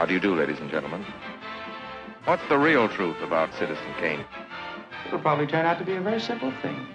[0.00, 1.04] How do you do, ladies and gentlemen?
[2.24, 4.24] What's the real truth about Citizen Kane?
[5.06, 6.86] It'll probably turn out to be a very simple thing.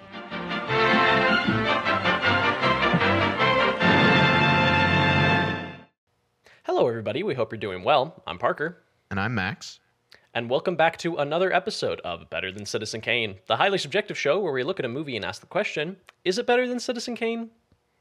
[6.64, 7.22] Hello, everybody.
[7.22, 8.24] We hope you're doing well.
[8.26, 8.82] I'm Parker.
[9.12, 9.78] And I'm Max.
[10.34, 14.40] And welcome back to another episode of Better Than Citizen Kane, the highly subjective show
[14.40, 17.14] where we look at a movie and ask the question Is it better than Citizen
[17.14, 17.50] Kane?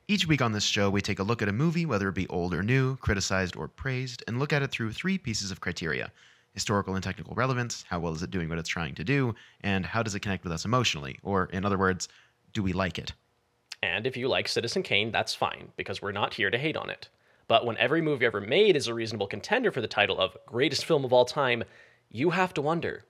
[0.07, 2.27] Each week on this show, we take a look at a movie, whether it be
[2.27, 6.11] old or new, criticized or praised, and look at it through three pieces of criteria
[6.53, 9.85] historical and technical relevance, how well is it doing what it's trying to do, and
[9.85, 11.19] how does it connect with us emotionally?
[11.21, 12.07] Or, in other words,
[12.53, 13.11] do we like it?
[13.83, 16.89] And if you like Citizen Kane, that's fine, because we're not here to hate on
[16.89, 17.09] it.
[17.49, 20.85] But when every movie ever made is a reasonable contender for the title of greatest
[20.85, 21.65] film of all time,
[22.09, 23.03] you have to wonder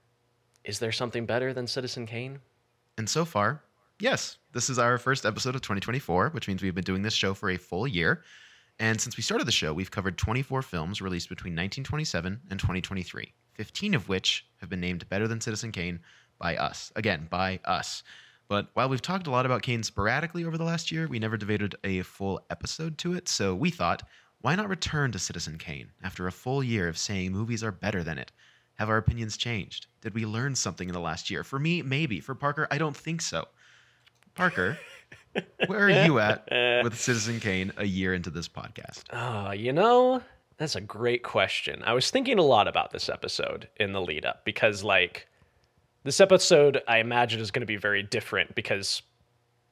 [0.63, 2.39] is there something better than Citizen Kane?
[2.97, 3.61] And so far,
[3.99, 4.37] yes.
[4.53, 7.49] This is our first episode of 2024, which means we've been doing this show for
[7.49, 8.23] a full year.
[8.79, 13.33] And since we started the show, we've covered 24 films released between 1927 and 2023,
[13.53, 15.99] 15 of which have been named better than Citizen Kane
[16.39, 16.91] by us.
[16.95, 18.03] Again, by us.
[18.47, 21.37] But while we've talked a lot about Kane sporadically over the last year, we never
[21.37, 23.27] devoted a full episode to it.
[23.27, 24.03] So we thought,
[24.41, 28.03] why not return to Citizen Kane after a full year of saying movies are better
[28.03, 28.31] than it?
[28.75, 29.87] Have our opinions changed?
[30.01, 31.43] Did we learn something in the last year?
[31.43, 32.19] For me, maybe.
[32.19, 33.47] For Parker, I don't think so.
[34.35, 34.77] Parker,
[35.67, 36.47] where are you at
[36.83, 39.03] with Citizen Kane a year into this podcast?
[39.11, 40.21] Ah, you know,
[40.57, 41.81] that's a great question.
[41.85, 45.27] I was thinking a lot about this episode in the lead up because, like,
[46.03, 49.01] this episode I imagine is going to be very different because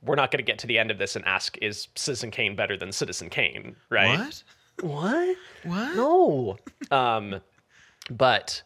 [0.02, 2.56] we're not going to get to the end of this and ask, is Citizen Kane
[2.56, 4.20] better than Citizen Kane, right?
[4.20, 4.44] What?
[4.82, 5.38] What?
[5.64, 5.96] What?
[5.96, 6.58] No.
[6.92, 7.42] um,
[8.10, 8.64] but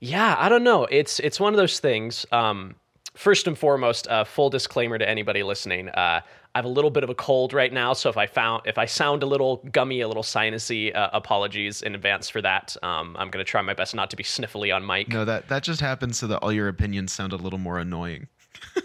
[0.00, 0.84] yeah, I don't know.
[0.84, 2.26] It's it's one of those things.
[2.32, 2.74] Um,
[3.16, 5.88] first and foremost, uh, full disclaimer to anybody listening.
[5.88, 6.20] Uh,
[6.54, 8.78] I have a little bit of a cold right now, so if I found if
[8.78, 12.76] I sound a little gummy, a little sinusy, uh, apologies in advance for that.
[12.82, 15.08] Um, I'm gonna try my best not to be sniffly on mic.
[15.08, 18.28] No, that that just happened so that all your opinions sound a little more annoying.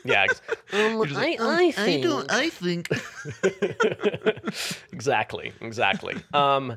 [0.03, 0.41] Yeah, ex-
[0.73, 2.89] um, just I, like, I think I think.
[4.91, 6.15] exactly, exactly.
[6.33, 6.75] Um,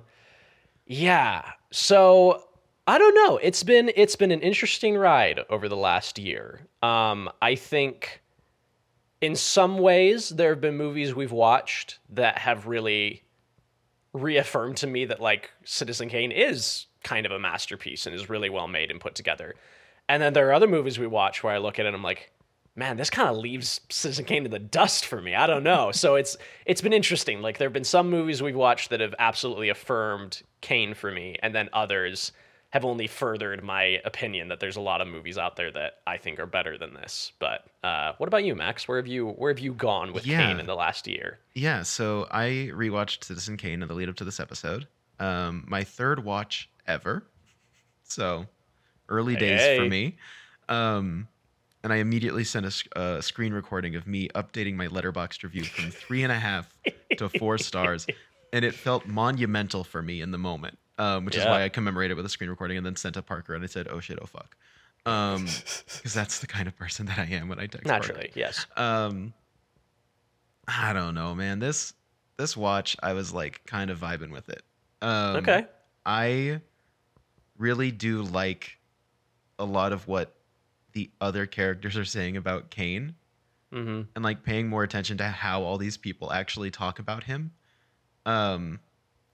[0.86, 1.42] yeah.
[1.72, 2.44] So
[2.86, 3.38] I don't know.
[3.38, 6.66] It's been it's been an interesting ride over the last year.
[6.82, 8.20] Um, I think
[9.20, 13.22] in some ways there have been movies we've watched that have really
[14.12, 18.50] reaffirmed to me that like Citizen Kane is kind of a masterpiece and is really
[18.50, 19.54] well made and put together.
[20.08, 22.02] And then there are other movies we watch where I look at it and I'm
[22.02, 22.32] like,
[22.76, 25.34] man, this kind of leaves Citizen Kane in the dust for me.
[25.34, 25.90] I don't know.
[25.90, 27.40] So it's it's been interesting.
[27.40, 31.36] Like there have been some movies we've watched that have absolutely affirmed Kane for me,
[31.42, 32.32] and then others
[32.74, 36.16] have only furthered my opinion that there's a lot of movies out there that I
[36.16, 37.30] think are better than this.
[37.38, 38.88] But uh, what about you, Max?
[38.88, 40.44] Where have you where have you gone with Yeah.
[40.48, 41.38] Kane in the last year?
[41.54, 44.88] Yeah, so I rewatched Citizen Kane in the lead up to this episode.
[45.20, 47.24] Um, my third watch ever.
[48.02, 48.46] So
[49.08, 49.78] early days Hey.
[49.78, 50.16] for me.
[50.68, 51.28] Um,
[51.84, 55.92] and I immediately sent a, a screen recording of me updating my letterboxd review from
[55.92, 56.68] three and a half
[57.18, 58.06] to four stars.
[58.52, 62.16] And it felt monumental for me in the moment, um, which is why I commemorated
[62.16, 64.26] with a screen recording and then sent to Parker and I said, oh shit, oh
[64.26, 64.56] fuck.
[65.06, 65.44] Um,
[65.96, 68.08] because that's the kind of person that I am when I text Parker.
[68.08, 68.66] Naturally, yes.
[68.76, 69.34] Um,
[70.66, 71.58] I don't know, man.
[71.58, 71.92] This
[72.36, 74.62] this watch, I was like kind of vibing with it.
[75.02, 75.66] Um, okay.
[76.06, 76.60] I
[77.58, 78.78] really do like
[79.58, 80.34] a lot of what
[80.92, 83.14] the other characters are saying about Kane,
[83.72, 87.52] hmm and like paying more attention to how all these people actually talk about him.
[88.26, 88.80] Um,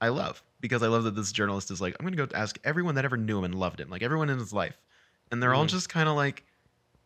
[0.01, 2.95] I love because I love that this journalist is like, I'm gonna go ask everyone
[2.97, 4.81] that ever knew him and loved him, like everyone in his life,
[5.31, 5.71] and they're all Mhm.
[5.71, 6.45] just kind of like,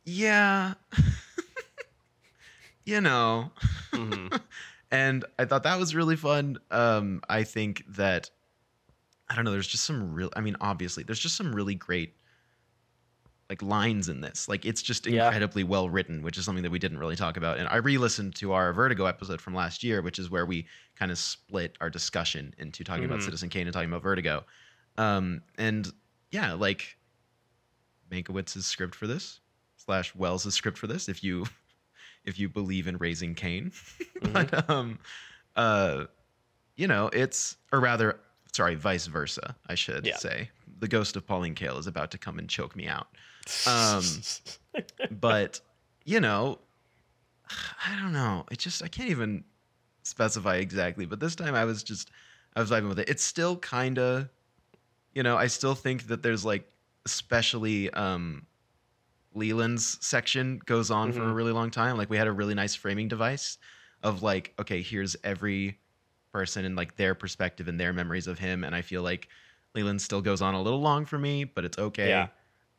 [0.04, 0.74] yeah,
[2.84, 3.50] you know.
[3.92, 4.28] hmm
[4.90, 6.58] and I thought that was really fun.
[6.70, 8.30] Um, I think that
[9.28, 9.52] I don't know.
[9.52, 10.30] There's just some real.
[10.36, 12.14] I mean, obviously, there's just some really great
[13.54, 14.48] like lines in this.
[14.48, 15.26] Like it's just Yeah.
[15.26, 17.58] incredibly well written, which is something that we didn't really talk about.
[17.58, 20.66] And I re-listened to our Vertigo episode from last year, which is where we
[20.96, 23.24] kind of split our discussion into talking about Mhm.
[23.24, 24.44] Citizen Kane and talking about Vertigo.
[24.96, 25.92] Um, and
[26.32, 26.96] yeah, like
[28.10, 29.40] Mankiewicz's script for this
[29.76, 31.08] slash Welles' script for this.
[31.08, 31.46] If you
[32.24, 33.72] if you believe in raising Kane,
[34.32, 34.98] but um,
[35.56, 36.06] uh,
[36.76, 38.18] you know, it's or rather,
[38.52, 39.54] sorry, vice versa.
[39.68, 40.16] I should Yeah.
[40.16, 40.50] say
[40.80, 43.06] the ghost of Pauline Kael is about to come and choke me out.
[43.66, 44.26] Um,
[45.10, 45.60] but
[46.04, 46.60] you know,
[47.84, 48.44] I don't know.
[48.50, 49.44] It just I can't even
[50.04, 51.06] specify exactly.
[51.06, 52.10] But this time I was just
[52.56, 53.08] I was vibing with it.
[53.08, 54.28] It's still kind of,
[55.12, 56.70] you know, I still think that there's like,
[57.06, 58.46] especially um,
[59.34, 61.34] Leland's section goes on for a Mhm.
[61.34, 61.96] really long time.
[61.98, 63.58] Like we had a really nice framing device
[64.02, 65.80] of like, okay, here's every
[66.32, 69.28] person and like their perspective and their memories of him, and I feel like
[69.74, 72.26] Leland still goes on a little long for me, but it's okay.
[72.26, 72.28] Yeah.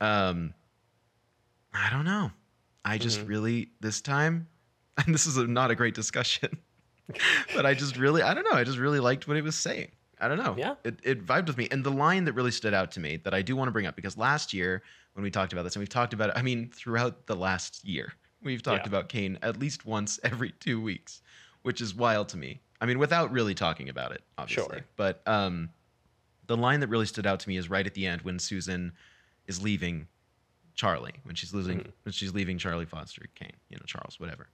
[0.05, 0.53] Um,
[1.73, 2.31] I don't know.
[2.83, 3.27] I just Mhm.
[3.27, 4.47] really this time,
[4.97, 6.57] and this is a, not a great discussion,
[7.55, 8.57] but I just really I don't know.
[8.57, 9.91] I just really liked what he was saying.
[10.19, 10.55] I don't know.
[10.57, 10.75] Yeah.
[10.83, 13.33] It it vibed with me, and the line that really stood out to me that
[13.33, 14.81] I do want to bring up because last year
[15.13, 16.37] when we talked about this, and we've talked about it.
[16.37, 18.89] I mean, throughout the last year, we've talked Yeah.
[18.89, 21.21] about Kane at least once every two weeks,
[21.63, 22.59] which is wild to me.
[22.81, 24.77] I mean, without really talking about it, obviously.
[24.77, 24.85] Sure.
[24.97, 25.69] But um,
[26.47, 28.91] the line that really stood out to me is right at the end when Susan
[29.47, 30.07] is leaving
[30.75, 31.91] Charlie when she's losing Mhm.
[32.03, 34.49] when she's leaving Charlie Foster Kane, you know Charles, whatever.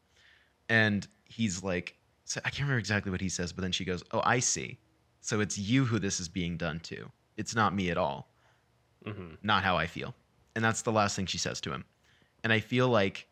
[0.70, 4.04] And he's like, so I can't remember exactly what he says, but then she goes,
[4.12, 4.80] "Oh, I see.
[5.20, 7.12] So it's you who this is being done to.
[7.38, 8.32] It's not me at all.
[9.04, 10.16] hmm Not how I feel."
[10.56, 11.86] And that's the last thing she says to him.
[12.44, 13.28] And I feel like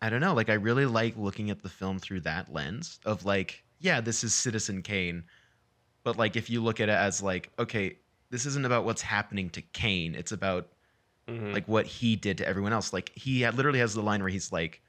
[0.00, 3.24] I don't know, like I really like looking at the film through that lens of
[3.24, 5.24] like, yeah, this is Citizen Kane,
[6.04, 7.98] but like if you look at it as like, okay,
[8.30, 10.68] this isn't about what's happening to Kane, it's about
[11.28, 12.92] hmm like what he did to everyone else.
[12.92, 14.82] Like he had, literally has the line where he's like,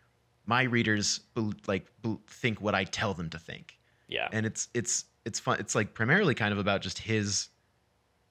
[0.45, 4.27] "My readers bel like bel think what I tell them to think," yeah.
[4.31, 5.59] and it's it's it's fun.
[5.59, 7.49] It's like primarily kind of about just his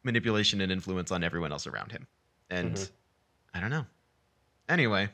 [0.04, 2.06] manipulation and influence on everyone else around him.
[2.50, 2.90] And Mhm.
[3.54, 3.86] I don't know.
[4.68, 5.08] Anyway,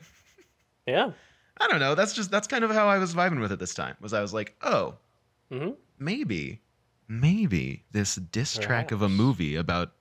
[0.85, 1.11] Yeah.
[1.57, 1.95] I don't know.
[1.95, 3.95] That's just that's kind of how I was vibing with it this time.
[4.01, 4.95] Was I was like, oh,
[5.49, 6.61] hmm maybe,
[7.07, 9.91] maybe this diss track of a movie about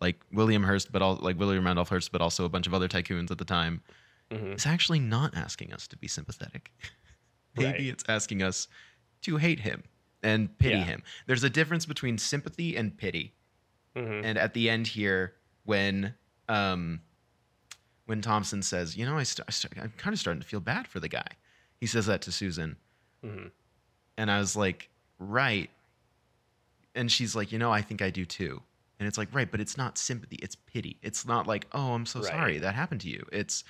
[0.00, 2.88] like William Hearst, but all like William Randolph Hearst, but also a bunch of other
[2.88, 3.82] tycoons at the time,
[4.30, 6.72] hmm is actually not asking us to be sympathetic.
[7.56, 7.80] maybe Right.
[7.80, 8.68] it's asking us
[9.22, 9.84] to hate him
[10.22, 10.84] and pity Yeah.
[10.84, 11.02] him.
[11.26, 13.34] There's a difference between sympathy and pity.
[13.96, 16.14] hmm And at the end here, when
[16.48, 17.00] um,
[18.06, 20.60] when Thompson says, "You know, I st- I st- I'm kind of starting to feel
[20.60, 21.26] bad for the guy,"
[21.80, 22.76] he says that to Susan,
[23.22, 23.46] hmm
[24.18, 25.70] and I was like, "Right."
[26.94, 28.62] And she's like, "You know, I think I do too."
[29.00, 30.98] And it's like, "Right, but it's not sympathy; it's pity.
[31.02, 32.28] It's not like, oh, I'm so Right.
[32.28, 33.26] sorry that happened to you.
[33.32, 33.64] It's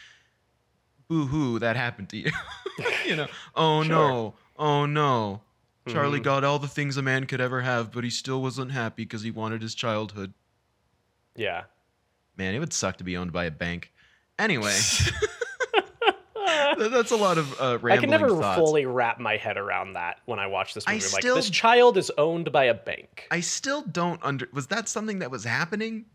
[1.08, 2.30] boo hoo that happened to you.
[3.06, 3.88] you know, oh Sure.
[3.88, 5.42] no, oh no."
[5.86, 6.24] Charlie Mhm.
[6.24, 9.22] got all the things a man could ever have, but he still wasn't happy because
[9.22, 10.32] he wanted his childhood.
[11.36, 11.64] Yeah.
[12.38, 13.92] Man, it would suck to be owned by a bank.
[14.38, 14.78] Anyway,
[16.78, 18.58] that's a lot of uh, I can never thoughts.
[18.58, 20.96] fully wrap my head around that when I watch this movie.
[20.96, 23.26] I'm still- like, this child is owned by a bank.
[23.30, 24.48] I still don't under.
[24.52, 26.06] Was that something that was happening?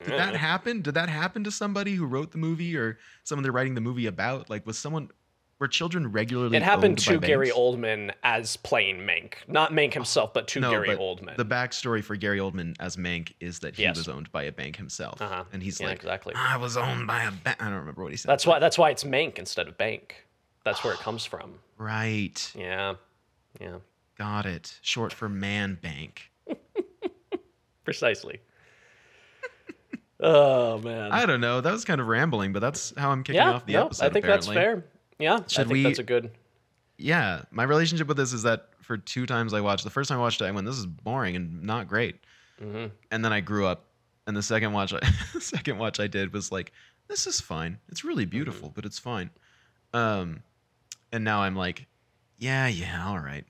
[0.00, 0.38] Did that Uh.
[0.38, 0.80] happen?
[0.82, 4.06] Did that happen to somebody who wrote the movie or someone they're writing the movie
[4.06, 4.48] about?
[4.48, 5.10] Like, was someone
[5.58, 6.56] were children regularly?
[6.56, 7.50] It happened to Gary?
[7.50, 11.36] Oldman as playing Mank, not Mank himself, but to No, Gary but Oldman.
[11.36, 13.96] The backstory for Gary Oldman as Mank is that he Yes.
[13.96, 15.44] was owned by a bank himself, Uh-huh.
[15.52, 16.34] and he's yeah, like, exactly.
[16.36, 18.28] "I was owned by a bank." I don't remember what he said.
[18.30, 18.58] That's why.
[18.58, 20.24] That's why it's Mank instead of Bank.
[20.64, 21.58] That's where it comes from.
[21.76, 22.52] right.
[22.54, 22.94] Yeah.
[23.60, 23.78] Yeah.
[24.16, 24.78] Got it.
[24.82, 26.30] Short for man bank.
[27.84, 28.40] Precisely.
[30.20, 31.12] oh man.
[31.12, 31.60] I don't know.
[31.60, 33.52] That was kind of rambling, but that's how I'm kicking yeah.
[33.52, 34.06] off the no, episode.
[34.06, 34.84] I think that's fair.
[35.18, 35.34] Yeah.
[35.34, 36.30] I Should think we- that's a good.
[37.00, 40.18] Yeah, my relationship with this is that for two times I watched, the first time
[40.18, 42.16] I watched it, I went, "This is boring and not great,"
[42.58, 43.84] hmm and then I grew up,
[44.26, 44.98] and the second watch, I,
[45.32, 46.72] the second watch I did was like,
[47.06, 47.78] "This is fine.
[47.88, 48.30] It's really Mm-hmm.
[48.30, 49.30] beautiful, but it's fine."
[49.92, 50.42] Um,
[51.12, 51.86] and now I'm like,
[52.38, 53.44] "Yeah, yeah, all right."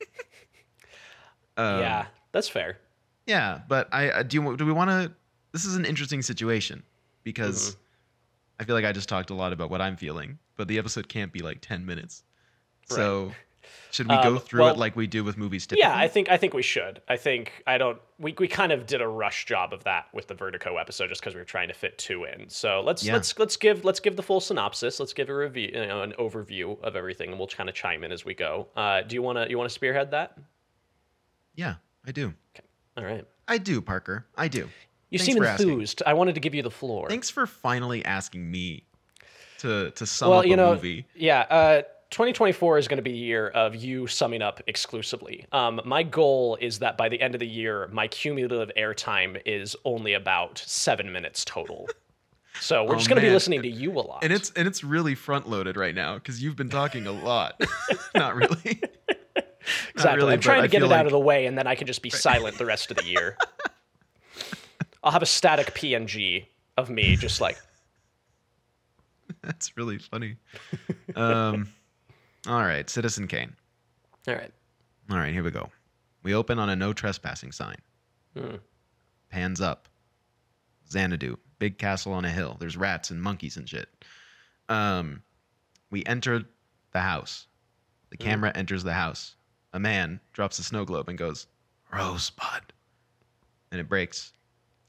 [1.56, 2.06] um, yeah.
[2.32, 2.78] That's fair.
[3.26, 4.42] yeah, but I, I do.
[4.42, 5.12] you- Do we want to?
[5.52, 6.82] This is an interesting situation
[7.22, 7.80] because Mm-hmm.
[8.60, 11.08] I feel like I just talked a lot about what I'm feeling, but the episode
[11.08, 12.22] can't be like ten minutes.
[12.86, 13.32] So,
[13.90, 15.88] should we go Um, through well, it like we do with movies typically?
[15.88, 17.00] Yeah, I think I think we should.
[17.08, 17.98] I think I don't.
[18.18, 21.20] We, we kind of did a rush job of that with the Vertigo episode, just
[21.20, 22.48] because we were trying to fit two in.
[22.48, 23.14] So let's Yeah.
[23.14, 25.00] let's let's give let's give the full synopsis.
[25.00, 28.04] Let's give a review, you know, an overview of everything, and we'll kind of chime
[28.04, 28.68] in as we go.
[28.76, 30.36] Uh, do you want to you want to spearhead that?
[31.54, 32.34] Yeah, I do.
[32.56, 32.66] Okay.
[32.96, 33.24] All right.
[33.48, 34.26] I do, Parker.
[34.36, 34.68] I do.
[35.10, 35.70] You Thanks seem for asking.
[35.70, 36.02] enthused.
[36.06, 37.08] I wanted to give you the floor.
[37.08, 38.84] Thanks for finally asking me
[39.64, 41.06] to to sum well, up you a know, movie.
[41.14, 41.40] yeah.
[41.50, 45.46] Uh, 2024 is going to be a year of you summing up exclusively.
[45.50, 49.74] Um, my goal is that by the end of the year, my cumulative airtime is
[49.84, 51.88] only about seven minutes total.
[52.60, 54.22] So we're Oh, just going to be listening to you a lot.
[54.22, 57.60] And it's and it's really front loaded right now because you've been talking a lot.
[58.14, 58.80] Not really.
[59.34, 59.44] Not
[59.92, 60.16] exactly.
[60.18, 61.88] really, I'm trying I to get it out of the way, and then I can
[61.88, 63.36] just be silent the rest of the year.
[65.02, 67.58] I'll have a static PNG of me, just like
[69.42, 70.36] That's really funny.
[71.16, 71.68] Um,
[72.46, 73.54] all right, Citizen Kane.
[74.28, 74.52] all right.
[75.10, 75.68] All right, here we go.
[76.22, 77.76] We open on a no trespassing sign.
[78.36, 78.56] Hmm.
[79.30, 79.88] Pans up.
[80.90, 82.56] Xanadu, big castle on a hill.
[82.60, 83.88] There's rats and monkeys and shit.
[84.68, 85.22] Um,
[85.90, 86.44] we enter
[86.92, 87.46] the house.
[88.10, 88.24] The Hmm.
[88.24, 89.36] camera enters the house.
[89.72, 91.46] A man drops a snow globe and goes,
[91.92, 92.72] Rosebud.
[93.72, 94.32] And it breaks.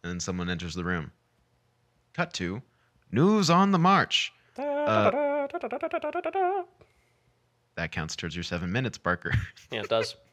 [0.04, 1.12] and then someone enters the room.
[2.14, 2.62] Cut to
[3.12, 4.34] news on the march.
[4.58, 5.12] Uh,
[7.76, 9.32] That counts towards your seven minutes, Parker.
[9.72, 10.16] Yeah, it does.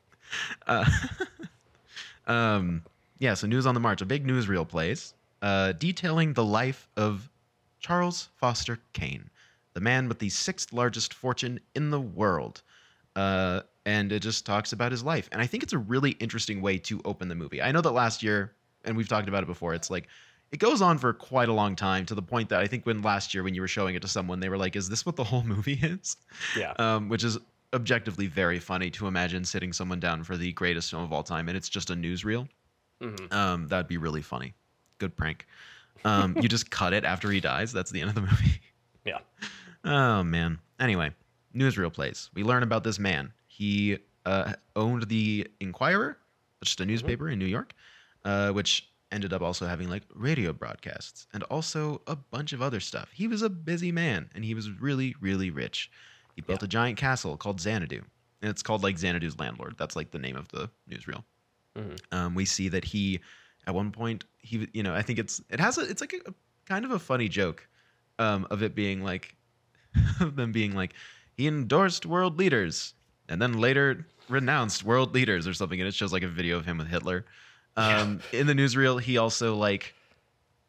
[0.66, 0.86] Uh,
[2.26, 2.82] um,
[3.18, 5.12] yeah, so News on the March, a big newsreel plays,
[5.42, 7.28] uh, detailing the life of
[7.80, 9.28] Charles Foster Kane,
[9.74, 12.62] the man with the sixth largest fortune in the world.
[13.14, 15.28] Uh, and it just talks about his life.
[15.32, 17.60] And I think it's a really interesting way to open the movie.
[17.60, 18.52] I know that last year,
[18.86, 20.08] and we've talked about it before, it's like
[20.52, 23.02] it goes on for quite a long time to the point that I think when
[23.02, 25.16] last year when you were showing it to someone, they were like, "Is this what
[25.16, 26.16] the whole movie is?"
[26.56, 26.72] Yeah.
[26.78, 27.38] um, which is
[27.74, 31.48] objectively very funny to imagine sitting someone down for the greatest film of all time
[31.48, 32.46] and it's just a newsreel.
[33.00, 33.32] Mhm.
[33.32, 34.52] Um, that'd be really funny.
[34.98, 35.46] Good prank.
[36.04, 37.72] Um, you just cut it after he dies.
[37.72, 38.60] That's the end of the movie.
[39.04, 39.18] Yeah.
[39.84, 40.60] Oh man.
[40.78, 41.10] Anyway,
[41.56, 42.30] newsreel plays.
[42.34, 43.32] We learn about this man.
[43.48, 46.18] He uh, owned the Inquirer,
[46.62, 47.72] just a newspaper in New York,
[48.24, 52.80] uh, which ended up also having like radio broadcasts and also a bunch of other
[52.80, 53.10] stuff.
[53.12, 55.90] He was a busy man, and he was really, really rich.
[56.34, 58.02] He built a giant castle called Xanadu,
[58.40, 59.76] and it's called like Xanadu's landlord.
[59.78, 61.24] That's like the name of the newsreel.
[61.76, 62.00] Mhm.
[62.12, 63.20] Um, we see that he,
[63.66, 66.30] at one point, he, you know, I think it's it has a, it's like a,
[66.30, 66.34] a
[66.66, 67.68] kind of a funny joke,
[68.18, 69.36] um, of it being like,
[70.20, 70.94] of them being like,
[71.36, 72.94] he endorsed world leaders
[73.28, 76.66] and then later renounced world leaders or something, and it shows like a video of
[76.66, 77.24] him with Hitler.
[77.76, 79.94] Um, in the newsreel, he also like.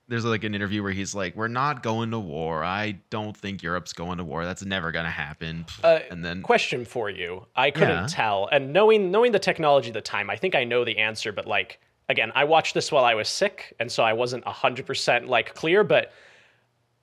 [0.10, 2.62] There's like an interview where he's like, "We're not going to war.
[2.62, 4.44] I don't think Europe's going to war.
[4.44, 7.46] That's never gonna happen." Uh, and then question for you.
[7.56, 8.08] I couldn't Yeah.
[8.10, 8.50] tell.
[8.52, 11.48] And knowing knowing the technology at the time, I think I know the answer, but
[11.48, 11.80] like
[12.10, 15.86] again, I watched this while I was sick, and so I wasn't 100% like clear,
[15.86, 16.12] but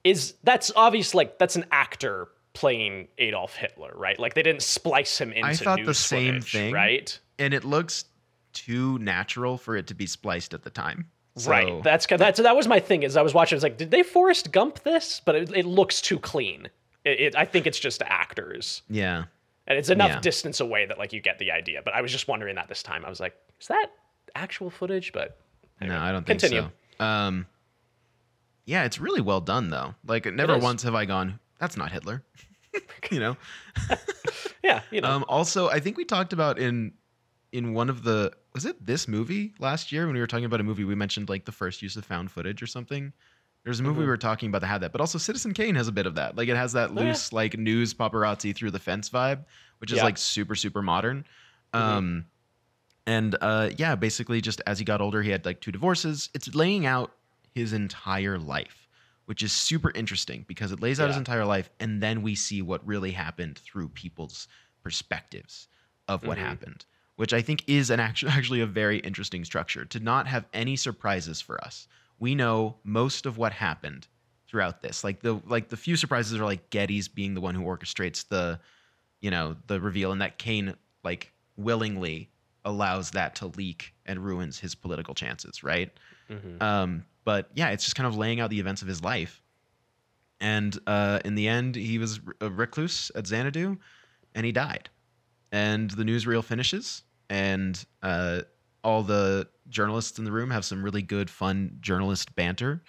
[0.04, 4.18] is that's obvious like that's an actor playing Adolf Hitler, right?
[4.18, 6.74] Like they didn't splice him into I thought the same footage, thing.
[6.74, 7.18] right?
[7.38, 8.04] and it looks
[8.52, 11.06] too natural for it to be spliced at the time.
[11.46, 11.66] right.
[11.68, 13.02] So- That's that's that was my thing.
[13.02, 15.20] Is I was watching, I was like, did they Forrest Gump this?
[15.24, 16.68] But it, it looks too clean.
[17.04, 19.24] It, it, I think it's just actors, yeah.
[19.66, 20.20] and it's enough Yeah.
[20.20, 21.80] distance away that like you get the idea.
[21.84, 23.04] But I was just wondering that this time.
[23.06, 23.86] I was like, is that
[24.34, 25.12] actual footage?
[25.12, 25.38] But
[25.80, 26.68] anyway, no, I don't think continue.
[26.98, 27.04] so.
[27.04, 27.46] Um,
[28.66, 29.94] yeah, it's really well done though.
[30.06, 32.22] Like, never once have I gone, "That's not Hitler."
[33.10, 33.36] you know.
[34.62, 35.08] Yeah, you know.
[35.10, 36.92] Um, also, I think we talked about in
[37.52, 40.60] in one of the was it this movie last year when we were talking about
[40.60, 43.12] a movie we mentioned like the first use of found footage or something.
[43.64, 45.86] There's a movie we were talking about that had that, but also Citizen Kane has
[45.86, 46.34] a bit of that.
[46.36, 47.08] Like it has that Oh, yeah.
[47.08, 49.44] loose like news paparazzi through the fence vibe,
[49.78, 50.04] which is Yeah.
[50.04, 51.24] like super super modern.
[51.74, 51.78] Mhm.
[51.80, 52.24] Um,
[53.06, 56.30] and uh, yeah, basically just as he got older, he had like two divorces.
[56.34, 57.12] It's laying out
[57.54, 58.88] his entire life,
[59.26, 62.62] which is super interesting because it lays out his entire life, and then we see
[62.62, 64.46] what really happened through people's
[64.82, 65.68] perspectives
[66.08, 66.42] of what Mhm.
[66.42, 66.84] happened,
[67.20, 70.74] which I think is an actually actually a very interesting structure to not have any
[70.74, 71.86] surprises for us.
[72.18, 74.08] We know most of what happened
[74.48, 75.04] throughout this.
[75.04, 78.58] Like the like the few surprises are like Gettys being the one who orchestrates the,
[79.20, 80.74] you know, the reveal, and that Kane
[81.04, 82.30] like willingly
[82.64, 85.92] allows that to leak and ruins his political chances, right?
[86.30, 86.62] Mhm.
[86.62, 89.42] Um, but yeah, it's just kind of laying out the events of his life.
[90.40, 93.76] And uh, in the end, he was a recluse at Xanadu,
[94.34, 94.88] and he died.
[95.52, 98.42] And the newsreel finishes, and uh,
[98.84, 102.82] all the journalists in the room have some really good, fun journalist banter,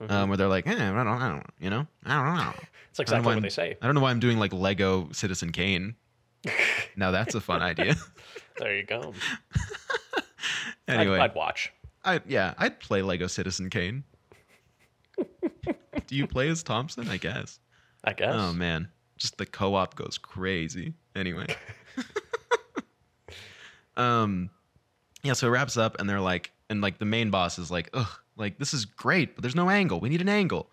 [0.00, 0.12] Mm-hmm.
[0.12, 2.52] um, where they're like, eh, I don't, I don't, you know, I don't know.
[2.90, 3.76] It's I exactly what I'm- they say.
[3.80, 5.94] I don't know why I'm doing like Lego Citizen Kane.
[6.96, 7.94] now that's a fun idea.
[8.58, 9.14] There you go.
[10.88, 11.72] anyway, I'd, I'd watch.
[12.04, 14.02] I yeah, I'd play Lego Citizen Kane.
[16.06, 17.08] Do you play as Thompson?
[17.08, 17.58] I guess.
[18.04, 18.34] I guess.
[18.36, 20.92] Oh man, just the co-op goes crazy.
[21.16, 21.46] Anyway,
[23.96, 24.50] um,
[25.22, 25.32] yeah.
[25.34, 28.08] So it wraps up, and they're like, and like the main boss is like, ugh,
[28.36, 30.00] like this is great, but there's no angle.
[30.00, 30.70] We need an angle.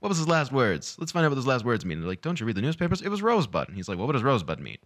[0.00, 0.96] What was his last words?
[0.98, 2.00] Let's find out what his last words mean.
[2.00, 3.02] They're like, don't you read the newspapers?
[3.02, 3.68] It was Rosebud.
[3.68, 4.78] And he's like, well, what does Rosebud mean?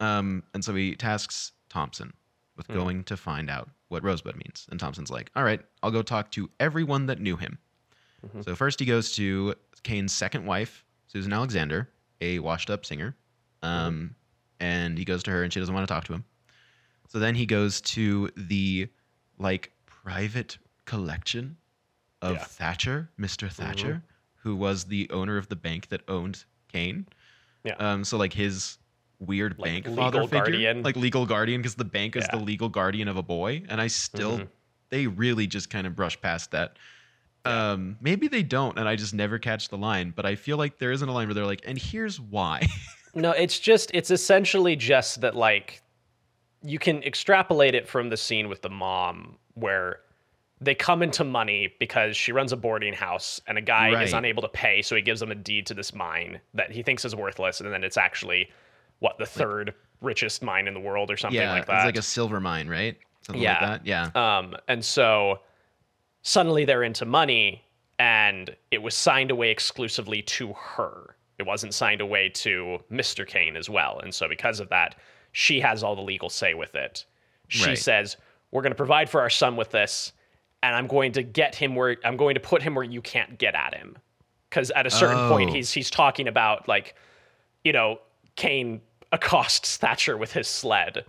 [0.00, 2.14] Um, and so he tasks Thompson
[2.56, 2.74] with Hmm.
[2.74, 4.66] going to find out what Rosebud means.
[4.70, 7.58] And Thompson's like, all right, I'll go talk to everyone that knew him.
[8.26, 8.44] Mhm.
[8.46, 11.90] So first he goes to Kane's second wife, Susan Alexander,
[12.22, 13.14] a washed up singer.
[13.62, 14.14] Um,
[14.58, 16.24] and he goes to her and she doesn't want to talk to him.
[17.08, 18.88] So then he goes to the
[19.38, 21.56] like private collection
[22.22, 22.44] of Yeah.
[22.44, 23.50] Thatcher, Mr.
[23.50, 24.02] Thatcher,
[24.36, 27.06] who was the owner of the bank that owned Kane.
[27.64, 27.74] Yeah.
[27.74, 28.78] Um, so like his
[29.18, 30.82] weird Like bank legal father figure, guardian.
[30.82, 32.38] like legal guardian, because the bank is Yeah.
[32.38, 34.48] the legal guardian of a boy, and I still Mhm.
[34.90, 36.76] they really just kind of brush past that.
[37.44, 40.10] Um, maybe they don't, and I just never catch the line.
[40.14, 42.60] But I feel like there isn't a line where they're like, "And here's why."
[43.14, 45.80] No, it's just it's essentially just that like
[46.66, 50.00] you can extrapolate it from the scene with the mom where
[50.60, 54.42] they come into money because she runs a boarding house and a guy is unable
[54.42, 57.14] to pay, so he gives them a deed to this mine that he thinks is
[57.14, 58.48] worthless, and then it's actually
[59.00, 61.76] what the third richest mine in the world or something yeah, like that.
[61.76, 62.96] it's like a silver mine, right?
[63.22, 63.52] Something Yeah.
[63.52, 63.86] like that.
[63.86, 64.38] Yeah.
[64.38, 65.40] Um, and so
[66.22, 67.62] suddenly they're into money,
[67.98, 71.16] and it was signed away exclusively to her.
[71.38, 73.26] It wasn't signed away to Mr.
[73.26, 74.00] Kane as well.
[74.02, 74.96] And so because of that,
[75.38, 77.04] she has all the legal say with it.
[77.48, 77.76] She Right.
[77.78, 78.16] says,
[78.50, 80.12] We're going to provide for our son with this,
[80.62, 83.36] and I'm going to get him where I'm going to put him where you can't
[83.38, 83.98] get at him.
[84.48, 85.52] Because at a certain point, Oh.
[85.52, 86.94] he's he's talking about like,
[87.64, 87.98] you know,
[88.36, 88.80] Kane
[89.12, 91.04] accosts Thatcher with his sled,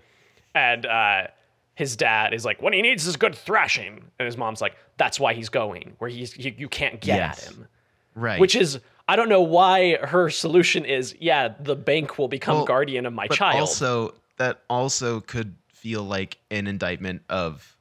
[0.54, 1.28] and uh,
[1.76, 5.22] his dad is like, "What he needs is good thrashing," and his mom's like, "That's
[5.22, 7.48] why he's going where he's you, you can't get Yes.
[7.48, 7.68] at him."
[8.16, 8.42] right.
[8.42, 12.66] Which is I don't know why her solution is, yeah, the bank will become Well,
[12.66, 13.60] guardian of my but child.
[13.60, 17.78] also that also could feel like an indictment of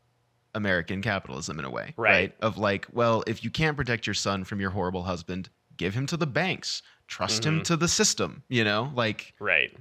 [0.55, 2.35] American capitalism in a way, Right.
[2.41, 6.07] Of like, well, if you can't protect your son from your horrible husband, give him
[6.07, 7.57] to the banks, trust Mm-hmm.
[7.59, 8.43] him to the system.
[8.49, 9.77] You know, like right?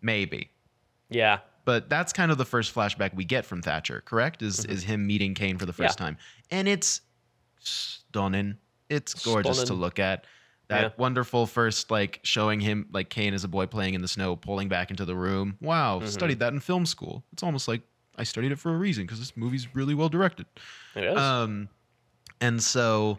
[0.00, 0.50] maybe.
[1.10, 4.42] Yeah, But that's kind of the first flashback we get from Thatcher, correct?
[4.42, 6.04] Is is him meeting Kane for the first Mm-hmm.
[6.04, 6.08] Yeah.
[6.08, 6.18] time,
[6.50, 7.02] and it's
[7.60, 8.56] stunning.
[8.88, 10.24] It's gorgeous to look at.
[10.68, 10.90] That Yeah.
[10.96, 14.68] wonderful first like showing him like Kane as a boy playing in the snow, pulling
[14.68, 15.56] back into the room.
[15.60, 16.08] Wow, Mm-hmm.
[16.08, 17.24] studied that in film school.
[17.32, 17.82] It's almost like
[18.16, 20.46] I studied it for a reason because this movie's really well directed.
[20.96, 21.18] it is.
[21.18, 21.68] Um,
[22.40, 23.18] and so,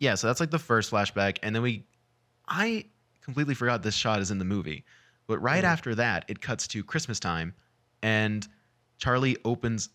[0.00, 1.86] yeah, so that's like the first flashback, and then we,
[2.48, 2.86] I
[3.22, 4.84] completely forgot this shot is in the movie,
[5.26, 5.68] but right Mhm.
[5.68, 7.54] after that, it cuts to Christmas time,
[8.02, 8.46] and
[8.98, 9.90] Charlie opens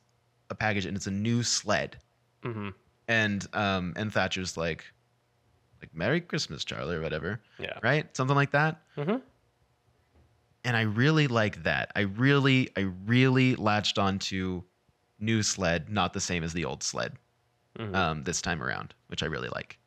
[0.50, 1.98] a package, and it's a new sled,
[2.44, 2.70] hmm
[3.08, 4.86] and um, and Thatcher's like,
[5.82, 7.78] like Merry Christmas, Charlie, or whatever, Yeah.
[7.82, 8.16] right?
[8.16, 8.82] Something like that.
[8.96, 9.18] hmm
[10.64, 11.92] And I really like that.
[11.96, 14.62] I really, I really latched onto
[15.20, 17.14] new sled, not the same as the old sled
[17.78, 19.78] hmm um, this time around, which I really like.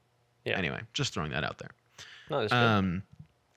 [0.45, 0.57] Yeah.
[0.59, 1.71] Anyway, just throwing that out there.
[2.31, 2.47] no.
[2.51, 3.03] Um,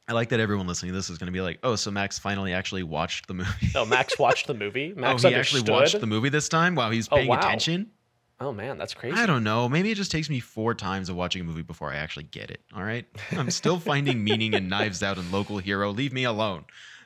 [0.09, 2.17] I like that everyone listening to this is going to be like, oh, so Max
[2.17, 3.67] finally actually watched the movie.
[3.75, 4.93] oh, Max watched the movie.
[4.95, 5.59] Max oh, he understood.
[5.59, 6.75] actually watched the movie this time.
[6.75, 7.39] Wow, he's Oh, paying wow.
[7.39, 7.91] attention.
[8.39, 9.17] Oh man, that's crazy.
[9.17, 9.67] I don't know.
[9.67, 12.51] Maybe it just takes me four times of watching a movie before I actually get
[12.51, 12.61] it.
[12.75, 15.91] All right, I'm still finding meaning in Knives Out and Local Hero.
[15.91, 16.65] Leave me alone.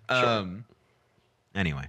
[0.10, 0.26] Sure.
[0.26, 0.66] Um.
[1.56, 1.88] Anyway,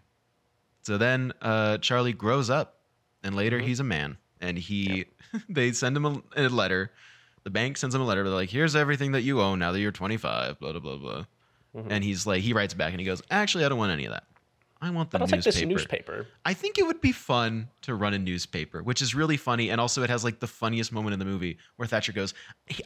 [0.83, 2.76] so then uh, Charlie grows up,
[3.24, 3.64] and later Mhm.
[3.64, 5.07] he's a man, and he
[5.48, 6.92] they send him a, a letter.
[7.44, 8.22] The bank sends him a letter.
[8.22, 11.24] They're like, "Here's everything that you own now that you're 25." Blah blah blah blah.
[11.76, 11.87] Mhm.
[11.90, 14.12] And he's like, he writes back and he goes, "Actually, I don't want any of
[14.12, 14.24] that.
[14.85, 16.27] I want the I'll take newspaper." this newspaper.
[16.45, 19.71] I think it would be fun to run a newspaper, which is really funny.
[19.71, 22.35] And also, it has like the funniest moment in the movie where Thatcher goes,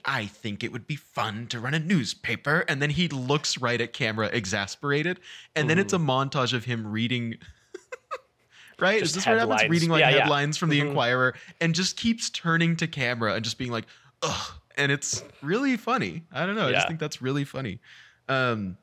[0.05, 2.65] I think it would be fun to run a newspaper.
[2.69, 5.21] And then he looks right at camera, exasperated.
[5.55, 7.37] And then it's a montage of him reading.
[8.79, 9.01] right?
[9.01, 9.51] Just is this what happens?
[9.63, 9.71] headlines.
[9.71, 10.21] Reading like Yeah, yeah.
[10.21, 10.81] headlines from the.
[10.81, 13.87] Inquirer and just keeps turning to camera and just being like,
[14.23, 14.53] ugh.
[14.77, 16.25] And it's really funny.
[16.31, 16.69] I don't know.
[16.69, 17.81] I just think that's really funny.
[18.29, 18.77] Um,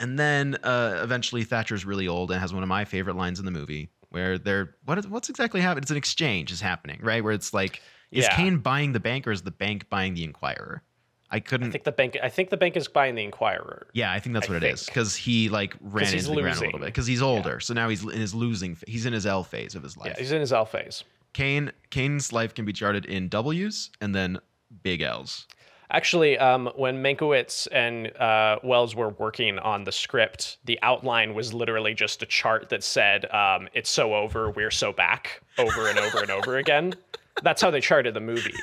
[0.00, 3.44] and then uh, eventually Thatcher's really old and has one of my favorite lines in
[3.44, 5.82] the movie where they're what is, what's exactly happening?
[5.82, 7.22] It's an exchange is happening, right?
[7.22, 8.34] Where it's like, is Yeah.
[8.34, 10.82] Kane buying the bank or is the bank buying the Inquirer?
[11.30, 11.68] I couldn't.
[11.68, 12.16] I think the bank.
[12.20, 13.86] I think the bank is buying the Inquirer.
[13.92, 14.92] yeah, I think that's I what it is think.
[14.94, 17.60] because he like ran into the ground a little bit because he's older.
[17.60, 18.76] So now he's in his losing.
[18.88, 20.14] He's in his L phase of his life.
[20.16, 21.04] Yeah, he's in his L phase.
[21.32, 24.38] Kane Kane's life can be charted in W's and then
[24.82, 25.46] big L's.
[25.92, 31.52] Actually, um, when Mankiewicz and uh, Welles were working on the script, the outline was
[31.52, 35.98] literally just a chart that said, um, "It's so over, we're so back," over and
[35.98, 36.94] over and over again.
[37.42, 38.54] That's how they charted the movie.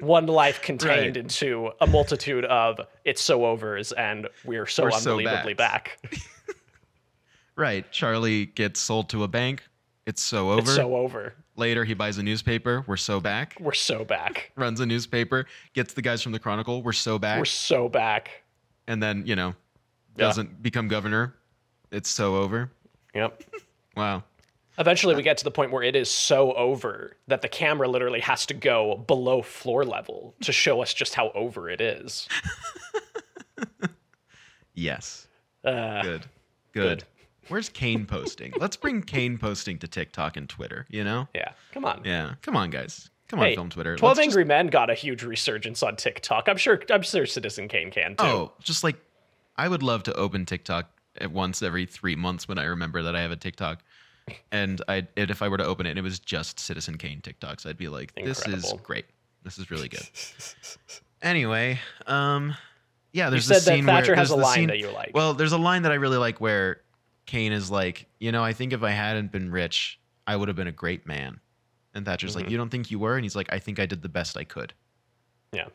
[0.00, 1.16] One life contained Right.
[1.16, 5.98] into a multitude of "It's so overs" and "We're so We're so unbelievably back."
[7.54, 7.84] Right.
[7.92, 9.62] Charlie gets sold to a bank.
[10.06, 10.60] It's so over.
[10.60, 11.34] It's so over.
[11.56, 12.82] Later, he buys a newspaper.
[12.86, 13.56] We're so back.
[13.60, 14.52] We're so back.
[14.56, 15.46] Runs a newspaper.
[15.74, 16.82] Gets the guys from the Chronicle.
[16.82, 17.38] We're so back.
[17.38, 18.42] We're so back.
[18.86, 19.54] and then you know,
[20.16, 21.34] doesn't become governor.
[21.90, 22.70] It's so over.
[23.14, 23.42] Yep.
[23.94, 24.24] Wow.
[24.78, 28.20] Eventually, we get to the point where it is so over that the camera literally
[28.20, 32.26] has to go below floor level to show us just how over it is.
[34.74, 35.26] Yes.
[35.64, 36.22] Uh, Good.
[36.72, 36.98] Good.
[37.00, 37.04] good.
[37.48, 38.52] Where's Kane posting?
[38.58, 40.86] Let's bring Kane posting to TikTok and Twitter.
[40.88, 41.28] You know?
[41.34, 42.02] yeah, come on.
[42.04, 42.34] Yeah.
[42.42, 43.10] Come on, guys.
[43.28, 43.96] Come on, Hey, film Twitter.
[43.96, 46.48] Twelve Let's just- Angry Men got a huge resurgence on TikTok.
[46.48, 46.80] I'm sure.
[46.90, 48.24] I'm sure Citizen Kane can too.
[48.24, 48.96] Oh, just like
[49.56, 53.16] I would love to open TikTok at once every three months when I remember that
[53.16, 53.82] I have a TikTok.
[54.52, 57.20] And I, and if I were to open it and it was just Citizen Kane
[57.22, 59.06] TikToks, I'd be like, "This is great.
[59.42, 60.06] This is really good."
[61.22, 62.54] anyway, um,
[63.12, 64.90] yeah, you there's said this that scene Thatcher where has a line scene- that you
[64.90, 65.10] like.
[65.14, 66.80] Well, there's a line that I really like where
[67.26, 70.56] Kane is like, you know, I think if I hadn't been rich, I would have
[70.56, 71.40] been a great man.
[71.94, 72.50] And Thatcher's like, Mhm.
[72.50, 74.44] "You don't think you were?" And he's like, "I think I did the best I
[74.44, 74.72] could."
[75.52, 75.66] Yeah.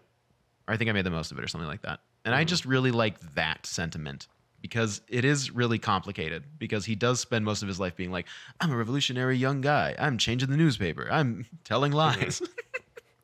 [0.68, 2.02] Or I think I made the most of it, or something like that.
[2.26, 2.48] And I Mhm.
[2.48, 4.28] just really like that sentiment
[4.62, 6.44] because it is really complicated.
[6.58, 8.28] Because he does spend most of his life being like,
[8.60, 9.96] "I'm a revolutionary young guy.
[10.00, 11.08] I'm changing the newspaper.
[11.12, 12.42] I'm telling lies,"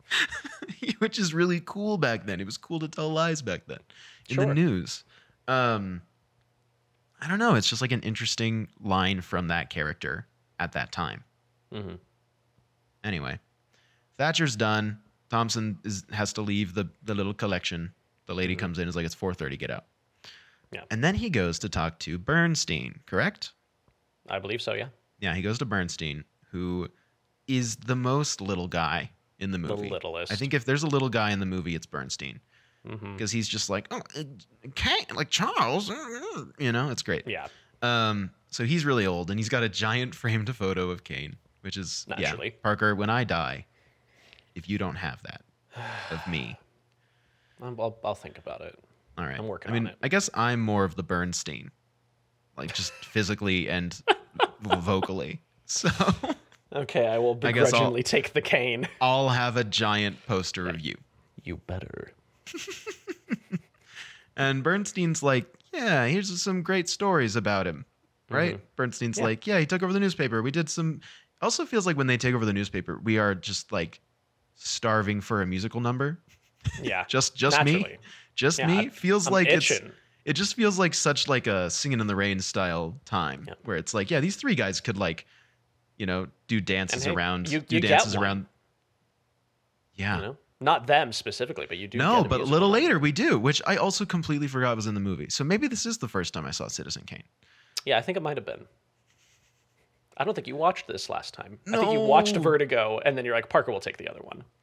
[0.99, 2.39] which is really cool back then.
[2.39, 3.79] It was cool to tell lies back then
[4.29, 5.03] in the news.
[5.47, 6.03] Um,
[7.23, 7.55] I don't know.
[7.55, 10.27] It's just like an interesting line from that character
[10.59, 11.23] at that time.
[11.71, 11.99] Mhm.
[13.03, 13.39] Anyway,
[14.17, 14.99] Thatcher's done.
[15.29, 17.93] Thompson is has to leave the the little collection.
[18.25, 18.59] The lady Mhm.
[18.59, 19.57] comes in, is like, "It's 4:30.
[19.57, 19.85] Get out."
[20.71, 20.83] Yeah.
[20.91, 23.01] And then he goes to talk to Bernstein.
[23.05, 23.51] Correct?
[24.29, 24.73] I believe so.
[24.73, 24.89] Yeah.
[25.19, 26.89] Yeah, he goes to Bernstein, who
[27.47, 29.75] is the most little guy in the movie.
[29.83, 30.31] The littlest.
[30.31, 32.39] I think if there's a little guy in the movie, it's Bernstein
[32.85, 34.23] because he's just like, "Oh, uh,
[34.75, 37.23] Kane, like Charles," uh, you know, it's great.
[37.27, 37.47] Yeah.
[37.81, 41.77] Um, so he's really old, and he's got a giant framed photo of Kane, which
[41.77, 42.51] is yeah, Naturally.
[42.51, 42.95] Parker.
[42.95, 43.65] When I die,
[44.55, 45.41] if you don't have that
[46.11, 46.57] of me,
[47.61, 48.77] I'll, I'll, I'll think about it.
[49.17, 49.37] all right.
[49.39, 49.97] I'm working I mean, on it.
[50.03, 51.71] I guess I'm more of the Bernstein,
[52.57, 54.01] like just physically and
[54.61, 55.41] vocally.
[55.65, 55.89] So
[56.75, 58.87] Okay, I will I begrudgingly take the cane.
[58.99, 60.95] I'll have a giant poster of you.
[61.43, 62.11] You better.
[64.35, 67.85] And Bernstein's like, yeah, here's some great stories about him,
[68.25, 68.35] mm-hmm.
[68.35, 68.75] right?
[68.75, 69.23] Bernstein's Yeah.
[69.25, 70.41] like, yeah, he took over the newspaper.
[70.41, 71.01] We did some.
[71.41, 73.99] Also feels like when they take over the newspaper, we are just like
[74.55, 76.19] starving for a musical number.
[76.81, 77.03] Yeah.
[77.09, 77.97] Just, just me,
[78.35, 78.87] just Yeah, me.
[78.87, 79.85] Feels I'm like itching.
[79.87, 79.95] it's.
[80.23, 83.55] It just feels like such like a singing in the rain style time Yeah.
[83.65, 85.25] where it's like, yeah, these three guys could like,
[85.97, 88.45] you know, do dances hey, around, you- do you dances around.
[89.95, 90.15] Yeah.
[90.15, 91.97] You know, not them specifically, but you do.
[91.97, 94.99] No, but a little later we do, which I also completely forgot was in the
[95.01, 95.27] movie.
[95.29, 97.23] So maybe this is the first time I saw Citizen Kane.
[97.85, 98.65] Yeah, I think it might have been.
[100.15, 101.57] I don't think you watched this last time.
[101.67, 104.43] I think you watched Vertigo, and then you're like, Parker will take the other one.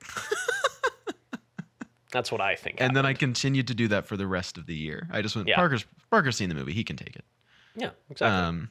[2.12, 2.81] That's what I think.
[2.81, 5.09] And then I continued to do that for the rest of the year.
[5.12, 5.57] I just went, Yeah.
[5.57, 7.24] Parker's Parker's seen the movie, he can take it.
[7.76, 8.37] yeah, exactly.
[8.37, 8.70] Um,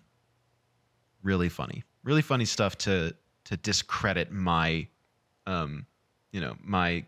[1.24, 4.88] really funny, really funny stuff to to discredit my,
[5.48, 5.86] um,
[6.32, 7.04] you know, my.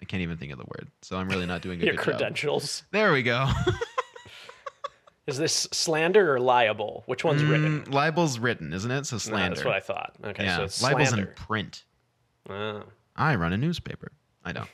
[0.00, 2.04] I can't even think of the word, so I'm really not doing a Your good
[2.04, 2.04] job.
[2.18, 2.82] credentials.
[2.90, 3.48] There we go.
[5.28, 7.04] Is this slander or liable?
[7.06, 7.82] Which one's written?
[7.82, 9.06] Mm, libel's written, isn't it?
[9.06, 9.54] So No, slander.
[9.54, 10.14] that's what I thought.
[10.24, 11.28] Okay, yeah, so it's libel's slander.
[11.28, 11.84] in print.
[12.50, 12.82] Oh.
[13.14, 14.10] I run a newspaper.
[14.44, 14.68] I don't.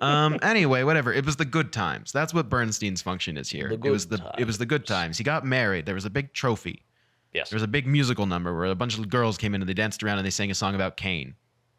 [0.00, 0.38] um.
[0.42, 1.12] Anyway, whatever.
[1.12, 2.10] It was the good times.
[2.12, 3.68] That's what Bernstein's function is here.
[3.68, 5.18] The it was the it was the good times.
[5.18, 5.84] He got married.
[5.84, 6.82] There was a big trophy.
[7.34, 7.50] Yes.
[7.50, 9.74] There was a big musical number where a bunch of girls came in and they
[9.74, 10.96] danced around and they sang a song about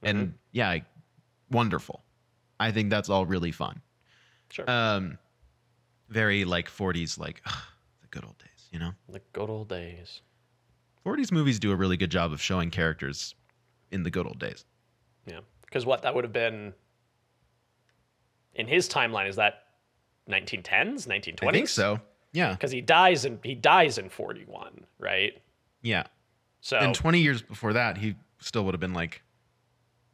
[0.05, 0.17] Mm-hmm.
[0.19, 0.85] And yeah, I-
[1.51, 2.03] wonderful.
[2.59, 3.81] I think that's all really fun.
[4.49, 4.69] Sure.
[4.69, 5.17] Um,
[6.09, 8.67] very like 40s, like the good old days.
[8.71, 10.21] You know, the good old days.
[11.05, 13.35] 40s movies do a really good job of showing characters
[13.91, 14.65] in the good old days.
[15.25, 15.39] Yeah.
[15.61, 16.73] Because what that would have been
[18.53, 19.63] in his timeline is that
[20.29, 21.47] 1910s, 1920s.
[21.47, 21.99] I think so.
[22.33, 25.41] Yeah, Because he dies in he dies in 41, right?
[25.81, 26.03] yeah.
[26.61, 29.21] So And 20 years before that, he still would have been like,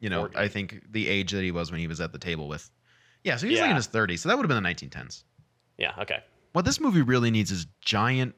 [0.02, 0.38] you know, 40.
[0.38, 2.70] I think the age that he was when he was at the table with.
[3.24, 3.70] Yeah, so he's like Yeah.
[3.72, 4.20] in his 30s.
[4.20, 5.24] So that would have been the 1910s.
[5.78, 6.20] yeah, okay.
[6.54, 8.36] What this movie really needs is giant,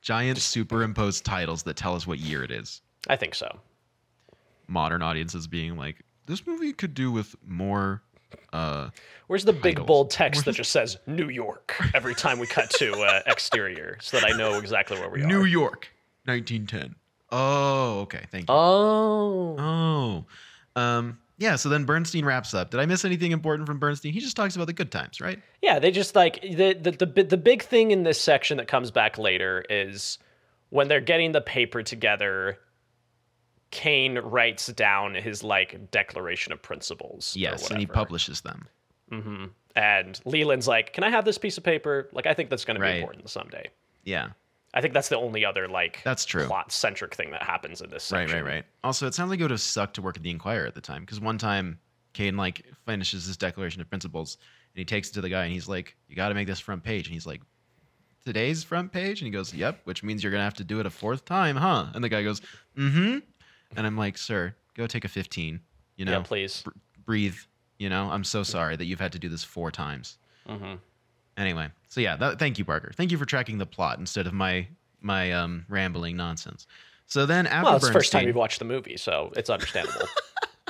[0.00, 2.82] giant superimposed titles that tell us what year it is.
[3.08, 3.60] I think so.
[4.66, 8.02] Modern audiences being like, this movie could do with more.
[8.52, 8.90] Uh,
[9.28, 9.86] Where's the big Titles.
[9.86, 14.18] bold text that just says New York every time we cut to uh, exterior so
[14.18, 15.26] that I know exactly where we are?
[15.26, 15.88] New York,
[16.24, 16.96] 1910.
[17.30, 18.24] Oh, okay.
[18.30, 18.54] Thank you.
[18.54, 19.56] Oh.
[19.58, 21.56] Oh, um, yeah.
[21.56, 22.70] So then Bernstein wraps up.
[22.70, 24.12] Did I miss anything important from Bernstein?
[24.12, 25.40] He just talks about the good times, right?
[25.62, 28.90] Yeah, they just like the, the the the big thing in this section that comes
[28.90, 30.18] back later is
[30.70, 32.58] when they're getting the paper together.
[33.72, 37.34] Kane writes down his like declaration of principles.
[37.36, 38.68] Yes, and he publishes them.
[39.10, 42.08] hmm And Leland's like, "Can I have this piece of paper?
[42.12, 42.92] Like, I think that's going to Right.
[42.94, 43.68] be important someday."
[44.04, 44.28] Yeah,
[44.76, 46.46] I think that's the only other like That's true.
[46.46, 48.44] plot centric thing that happens in this right, section.
[48.44, 48.64] right, right.
[48.84, 50.80] Also, it sounds like it would have sucked to work at the Inquirer at the
[50.80, 51.78] time because one time
[52.12, 54.36] Kane like finishes his declaration of principles
[54.74, 56.60] and he takes it to the guy and he's like, "You got to make this
[56.60, 57.40] front page," and he's like.
[58.24, 60.86] Today's front page, and he goes, "Yep," which means you're gonna have to do it
[60.86, 61.86] a fourth time, huh?
[61.94, 62.40] And the guy goes,
[62.76, 63.18] "Mm-hmm,"
[63.76, 65.60] and I'm like, "Sir, go take a 15.
[65.96, 66.62] You know, Yeah, please.
[66.62, 66.70] br-
[67.04, 67.36] breathe.
[67.78, 70.18] You know, I'm so sorry that you've had to do this four times.
[70.44, 70.74] hmm
[71.36, 72.92] Anyway, so yeah, that, thank you, Parker.
[72.94, 74.66] Thank you for tracking the plot instead of my
[75.00, 76.66] my um, rambling nonsense.
[77.06, 80.06] So then after Well, it's the first time you've watched the movie, so it's understandable.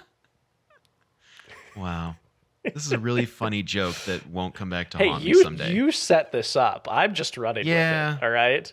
[1.77, 2.17] wow,
[2.65, 5.43] this is a really funny joke that won't come back to hey, haunt me you
[5.43, 5.75] someday.
[5.75, 6.89] you set this up.
[6.91, 8.11] I'm just running Yeah.
[8.15, 8.25] with it.
[8.25, 8.73] All right.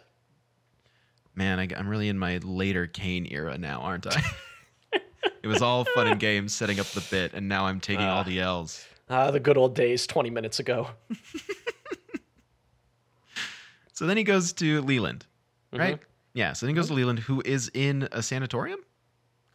[1.36, 4.22] Man, I, am really in my later Kane era now, aren't I?
[5.42, 8.20] It was all fun and games setting up the bit, and now I'm taking all
[8.20, 8.24] Ah.
[8.24, 8.86] the L's.
[9.10, 10.88] Ah, the good old days 20 minutes ago.
[13.94, 15.26] So then he goes to Leland,
[15.72, 15.96] right?
[15.96, 16.04] Mm-hmm.
[16.34, 16.54] Yeah.
[16.54, 18.80] So then he goes to Leland, who is in a sanatorium,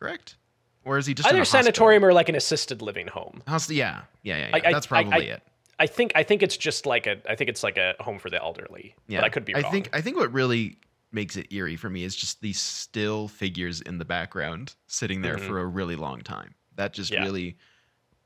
[0.01, 0.37] correct?
[0.85, 1.64] Or is he just in Either a hospital?
[1.64, 3.42] sanatorium or like an assisted living home.
[3.46, 4.48] Hosp- yeah, yeah, yeah.
[4.48, 4.57] yeah.
[4.57, 5.42] I- I- That's probably I- it.
[5.81, 8.31] I think I think it's just like a I think it's like a home for
[8.31, 8.94] the elderly.
[9.07, 9.64] Yeah, But I could be wrong.
[9.64, 10.77] I think I think what really
[11.12, 15.37] makes it eerie for me is just these still figures in the background sitting there
[15.37, 15.46] Mhm.
[15.46, 16.55] for a really long time.
[16.74, 17.22] That just Yeah.
[17.22, 17.57] really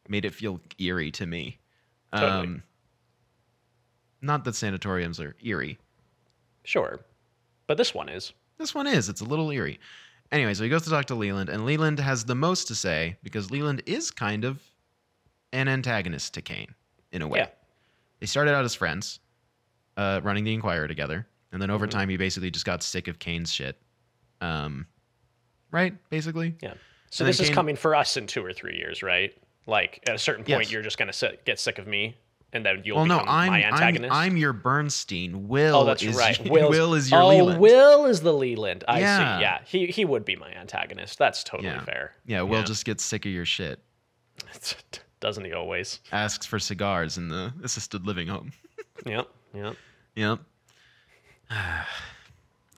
[0.08, 1.58] made it feel eerie to me.
[2.14, 2.30] Totally.
[2.30, 2.62] Um,
[4.20, 5.78] not that sanatoriums are eerie.
[6.64, 7.00] Sure.
[7.66, 8.32] But this one is.
[8.58, 9.08] This one is.
[9.08, 9.80] It's a little eerie.
[10.30, 13.16] Anyway, so he goes to talk to Leland, and Leland has the most to say
[13.22, 14.60] because Leland is kind of
[15.52, 16.74] an antagonist to Kane
[17.12, 17.40] in a way.
[17.40, 17.48] Yeah.
[18.20, 19.20] They started out as friends,
[19.96, 21.90] uh, running the Inquirer together, and then over Mhm.
[21.90, 23.76] time he basically just got sick of Kane's shit.
[24.40, 24.86] Um,
[25.70, 26.56] right, basically.
[26.62, 26.74] Yeah.
[27.10, 29.36] So And this then is coming for us in two or three years, right?
[29.66, 30.72] Like at a certain point, Yes.
[30.72, 32.16] you're just gonna sit, get sick of me,
[32.52, 34.04] and then you'll well, no, I'm, my I'm.
[34.10, 35.34] I'm your Bernstein.
[35.34, 36.38] Oh, Will oh, that's is right.
[36.48, 37.60] Will, is your oh, Leland.
[37.60, 38.84] Will is the Leland.
[38.86, 39.38] I Yeah.
[39.38, 39.42] see.
[39.42, 41.18] Yeah, he he would be my antagonist.
[41.18, 41.84] That's totally Yeah.
[41.84, 42.12] fair.
[42.26, 42.64] yeah, Will Yeah.
[42.64, 43.80] just gets sick of your shit.
[45.20, 46.00] Doesn't he always?
[46.10, 48.52] Asks for cigars in the assisted living home.
[49.04, 49.28] Yep.
[49.54, 49.76] Yep.
[50.14, 50.38] Yep.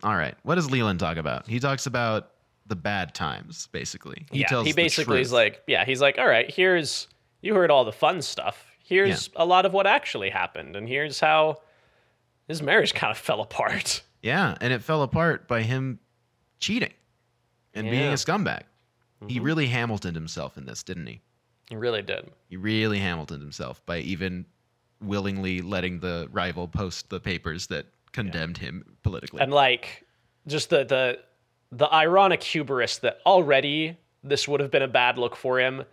[0.03, 0.35] All right.
[0.43, 1.47] What does Leland talk about?
[1.47, 2.31] He talks about
[2.67, 4.25] the bad times, basically.
[4.31, 7.09] He yeah, tells he basically is like, yeah, he's like, all right, here's
[7.43, 8.67] you heard all the fun stuff.
[8.85, 11.57] Here's a lot of what actually happened, and here's how
[12.49, 14.03] his marriage kind of fell apart.
[14.23, 15.99] yeah, and it fell apart by him
[16.61, 16.93] cheating
[17.75, 18.63] and being a scumbag.
[19.27, 19.45] He Mhm.
[19.45, 21.21] really Hamiltoned himself in this, didn't he?
[21.71, 22.31] He really did.
[22.49, 24.45] He really Hamiltoned himself by even
[25.01, 29.41] willingly letting the rival post the papers that condemned him politically.
[29.41, 30.05] and like
[30.47, 31.19] just the the
[31.73, 35.85] the ironic hubris that already this would have been a bad look for him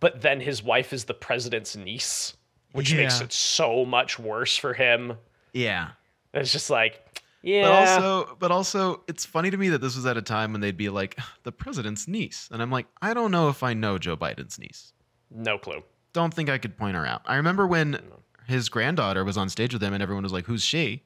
[0.00, 2.34] but then his wife is the president's niece
[2.72, 5.14] which makes it so much worse for him
[5.52, 5.90] yeah.
[6.34, 7.04] it's just like
[7.42, 10.52] yeah But also, but also, it's funny to me that this was at a time
[10.52, 12.48] when they'd be like, the president's niece.
[12.52, 14.92] And I'm like, I don't know if I know Joe Biden's niece.
[15.30, 17.22] no clue don't think I could point her out.
[17.26, 18.00] I remember when
[18.46, 21.04] his granddaughter was on stage with him and everyone was like, Who's she?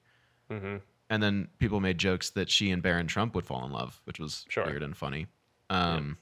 [0.51, 0.77] hmm
[1.11, 4.19] And then people made jokes that she and Barron Trump would fall in love, which
[4.19, 4.65] was Sure.
[4.65, 5.27] weird and funny.
[5.71, 6.17] Um,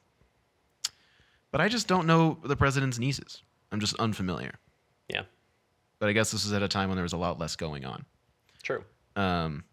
[1.52, 3.42] But I just don't know the president's nieces.
[3.72, 4.52] I'm just unfamiliar.
[5.08, 5.22] yeah
[5.98, 7.84] But I guess this was at a time when there was a lot less going
[7.84, 8.04] on.
[8.62, 8.84] true
[9.16, 9.64] Um,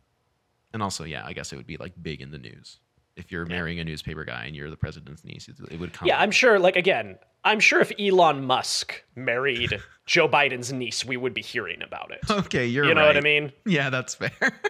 [0.74, 2.80] and also, yeah, I guess it would be like big in the news.
[3.16, 6.08] If you're marrying a newspaper guy and you're the president's niece, it, would come.
[6.08, 11.18] yeah i'm sure like again i'm sure if elon musk married joe biden's niece we
[11.18, 14.30] would be hearing about it Okay, you're you know what i mean Yeah, that's fair.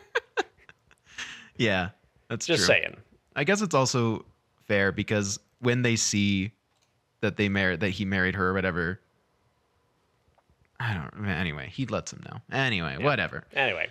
[1.58, 1.90] yeah,
[2.30, 2.76] that's just true.
[2.76, 2.98] saying
[3.36, 4.26] I guess it's also
[4.66, 6.52] fair because when they see
[7.22, 9.00] that they married that he married her or whatever,
[10.80, 11.28] I don't.
[11.28, 12.40] Anyway, he lets him know.
[12.56, 13.44] Anyway, whatever.
[13.54, 13.88] anyway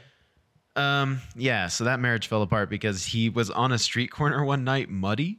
[0.76, 1.66] Um, yeah.
[1.68, 5.38] So that marriage fell apart because he was on a street corner one night, muddy,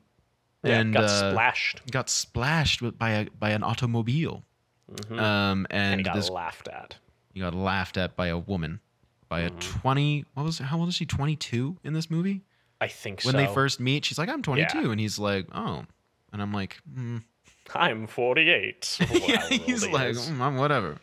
[0.63, 4.43] yeah, and got uh, splashed got splashed with, by a by an automobile.
[4.91, 5.19] Mhm.
[5.19, 6.97] Um, and, and he got this laughed at
[7.33, 8.79] he got laughed at by a woman,
[9.29, 9.59] by a Mm-hmm.
[9.79, 10.25] twenty.
[10.33, 11.05] What was how old is she?
[11.05, 12.41] Twenty two in this movie.
[12.81, 13.37] I think When so.
[13.37, 14.91] When they first meet, she's like, "I'm 22," Yeah.
[14.91, 15.85] and he's like, "Oh,"
[16.33, 17.23] and I'm like, mm.
[17.75, 18.97] I'm 48.
[19.27, 20.97] yeah, he's like, "Mm, I'm whatever.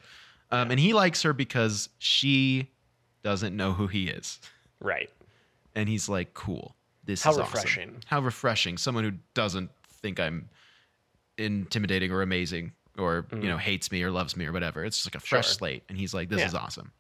[0.51, 2.71] Um, and he likes her because she
[3.23, 4.39] doesn't know who he is,
[4.81, 5.11] right.
[5.75, 7.55] and he's like, "Cool, this How is awesome.
[7.55, 7.97] refreshing.
[8.07, 8.79] How refreshing!
[8.79, 9.71] Someone who doesn't
[10.03, 10.49] think I'm
[11.39, 14.85] intimidating or amazing, or you know, hates me or loves me or whatever.
[14.85, 15.49] It's just like a fresh Mm.
[15.49, 15.55] Sure.
[15.55, 16.47] slate." And he's like, "This Yeah.
[16.49, 16.93] is awesome.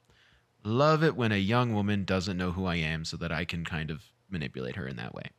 [0.64, 3.64] Love it when a young woman doesn't know who I am, so that I can
[3.64, 5.30] kind of manipulate her in that way."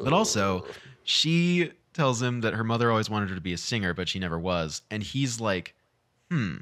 [0.00, 0.66] But also,
[1.04, 4.18] she tells him that her mother always wanted her to be a singer, but she
[4.18, 4.82] never was.
[4.90, 5.74] And he's like,
[6.30, 6.56] hmm,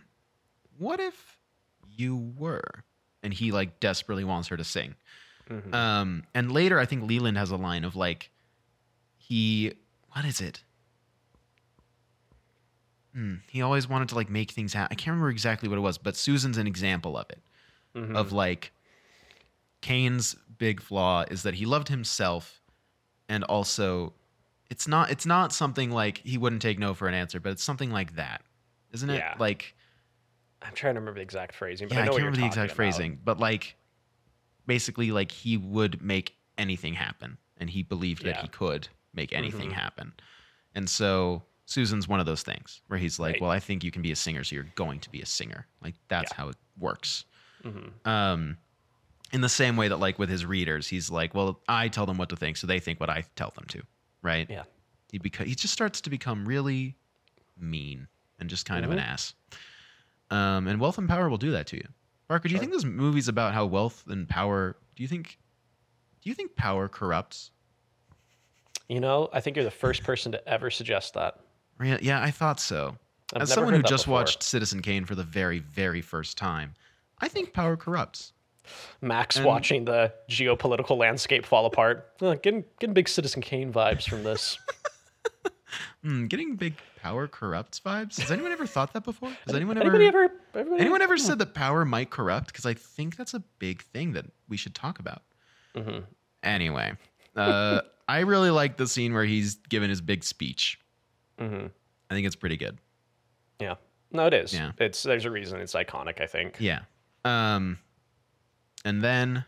[0.78, 1.38] what if
[1.96, 2.84] you were?
[3.22, 4.94] And he like desperately wants her to sing.
[5.48, 5.74] Mhm.
[5.74, 8.30] Um, and later, I think Leland has a line of like,
[9.18, 9.72] he,
[10.12, 10.62] what is it?
[13.14, 14.92] Hmm, he always wanted to like make things happen.
[14.92, 17.40] I can't remember exactly what it was, but Susan's an example of it
[17.94, 18.16] Mhm.
[18.16, 18.72] of like
[19.80, 22.60] Kane's big flaw is that he loved himself
[23.28, 24.12] and also
[24.70, 27.62] it's not it's not something like he wouldn't take no for an answer, but it's
[27.62, 28.42] something like that.
[28.92, 29.16] Isn't it?
[29.18, 29.34] Yeah.
[29.38, 29.74] Like
[30.62, 32.70] I'm trying to remember the exact phrasing, but yeah, I I can't remember the exact
[32.72, 32.76] about.
[32.76, 33.76] phrasing, but like
[34.66, 39.70] basically like he would make anything happen and he believed that he could make anything
[39.70, 39.74] Mhm.
[39.74, 40.12] happen.
[40.74, 43.40] And so Susan's one of those things where he's like, Right.
[43.42, 45.66] "Well, I think you can be a singer, so you're going to be a singer."
[45.82, 46.36] Like that's Yeah.
[46.36, 47.24] how it works.
[47.64, 48.06] Mhm.
[48.06, 48.58] Um,
[49.32, 52.18] in the same way that like with his readers, he's like, well, I tell them
[52.18, 53.82] what to think, so they think what I tell them to,
[54.22, 54.48] right?
[54.50, 54.64] Yeah.
[55.12, 56.94] he beca- he just starts to become really
[57.58, 58.06] mean
[58.38, 59.02] and just kind of an Mhm.
[59.08, 59.34] ass.
[60.30, 61.88] Um, and wealth and power will do that to you.
[62.28, 64.76] Parker, do you think this movie's about how wealth and power?
[64.94, 65.38] Do you think?
[66.22, 67.50] Do you think power corrupts?
[68.88, 71.40] You know, I think you're the first person to ever suggest that.
[71.82, 72.96] Yeah, yeah, I thought so.
[73.34, 74.14] I've As someone who just before.
[74.20, 76.74] watched Citizen Kane for the very, very first time,
[77.18, 78.32] I think power corrupts.
[79.00, 84.08] Max and- watching the geopolitical landscape fall apart, Uh, getting getting big Citizen Kane vibes
[84.08, 84.58] from this.
[86.02, 88.18] Hmm, getting big power corrupts vibes.
[88.18, 89.30] Has anyone ever thought that before?
[89.46, 89.94] Has anyone ever?
[89.94, 90.32] Anybody ever?
[90.78, 92.46] Anyone ever said that power might corrupt?
[92.48, 95.22] Because I think that's a big thing that we should talk about.
[95.76, 96.04] Mhm.
[96.42, 96.94] Anyway,
[97.36, 100.80] uh, I really like the scene where he's given his big speech.
[101.38, 101.70] Mhm.
[102.10, 102.78] I think it's pretty good.
[103.60, 103.74] Yeah.
[104.10, 104.52] No, it is.
[104.52, 104.72] Yeah.
[104.78, 106.20] It's there's a reason it's iconic.
[106.20, 106.56] I think.
[106.58, 106.80] Yeah.
[107.24, 107.78] Um,
[108.84, 109.44] and then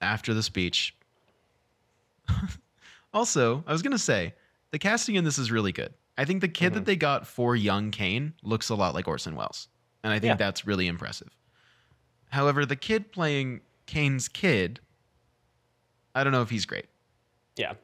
[0.00, 0.94] after the speech,
[3.12, 4.34] also, I was gonna say
[4.70, 5.94] the casting in this is really good.
[6.16, 6.74] I think the kid Mhm.
[6.76, 9.68] that they got for young Kane looks a lot like Orson Welles,
[10.02, 10.36] and I think Yeah.
[10.36, 11.36] that's really impressive.
[12.30, 14.80] However, the kid playing Kane's kid,
[16.14, 16.86] I don't know if he's great.
[17.56, 17.74] Yeah.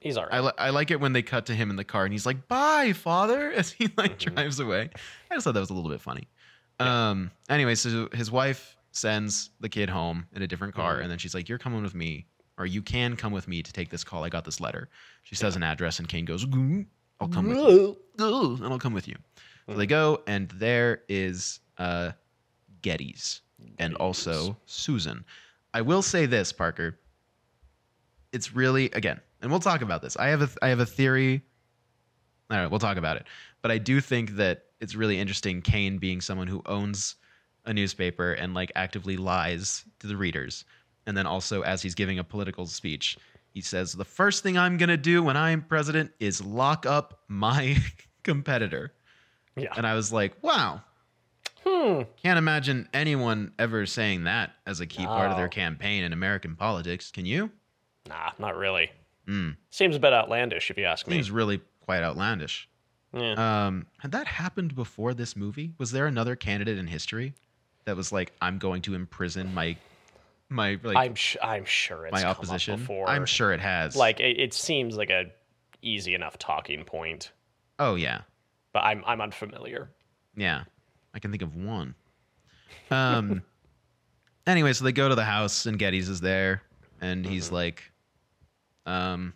[0.00, 0.34] He's all right.
[0.34, 2.26] I, li- I like it when they cut to him in the car and he's
[2.26, 4.34] like, "Bye, father," as he like Mhm.
[4.34, 4.90] drives away.
[5.30, 6.28] I just thought that was a little bit funny.
[6.78, 7.30] Um.
[7.48, 11.02] Anyway, so his wife sends the kid home in a different car, Mhm.
[11.02, 12.26] and then she's like, "You're coming with me,
[12.56, 14.24] or you can come with me to take this call.
[14.24, 14.88] I got this letter."
[15.24, 16.86] She says an address, and Kane goes, "Mm,
[17.20, 19.16] "I'll come with you, and I'll come with you."
[19.66, 22.12] So they go, and there is uh,
[22.82, 23.40] Gettys,
[23.78, 25.24] and also Susan.
[25.74, 27.00] I will say this, Parker.
[28.32, 30.16] It's really again, and we'll talk about this.
[30.16, 31.42] I have a I have a theory.
[32.50, 33.26] All right, we'll talk about it.
[33.62, 35.62] But I do think that it's really interesting.
[35.62, 37.16] Kane being someone who owns
[37.66, 40.64] a newspaper and like actively lies to the readers,
[41.06, 43.16] and then also as he's giving a political speech,
[43.50, 47.76] he says the first thing I'm gonna do when I'm president is lock up my
[48.22, 48.92] competitor.
[49.56, 49.72] yeah.
[49.76, 50.82] And I was like, wow,
[51.66, 52.02] Hmm.
[52.22, 56.56] can't imagine anyone ever saying that as a key part of their campaign in American
[56.56, 57.10] politics.
[57.10, 57.50] Can you?
[58.06, 58.90] Nah, not really.
[59.26, 59.50] Hmm.
[59.70, 61.14] Seems a bit outlandish if you ask me.
[61.14, 62.68] Seems really quite outlandish.
[63.14, 63.66] Yeah.
[63.66, 65.72] Um, had that happened before this movie?
[65.78, 67.32] Was there another candidate in history
[67.84, 69.76] that was like, I'm going to imprison my
[70.48, 72.78] my like I'm sh- I'm sure it's my opposition?
[72.80, 73.08] before.
[73.08, 73.96] I'm sure it has.
[73.96, 75.26] Like it, it seems like a
[75.82, 77.32] easy enough talking point,
[77.78, 78.22] oh yeah,
[78.72, 79.90] but I'm I'm unfamiliar.
[80.36, 80.64] yeah.
[81.16, 81.94] I can think of one.
[82.90, 83.42] Um.
[84.48, 86.60] anyway, so they go to the house and Gettys is there,
[87.00, 87.52] and he's Mhm.
[87.52, 87.92] like,
[88.84, 89.32] um,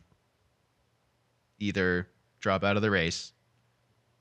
[1.61, 2.09] either
[2.41, 3.33] drop out of the race,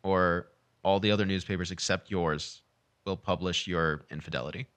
[0.04, 0.48] or
[0.84, 2.62] all the other newspapers except yours
[3.08, 4.68] will publish your infidelity.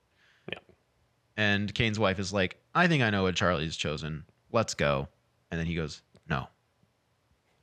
[0.50, 0.58] Yeah.
[1.36, 4.24] And Kane's wife is like, I think I know what Charlie's chosen.
[4.52, 5.08] Let's go.
[5.50, 6.48] And then he goes, No,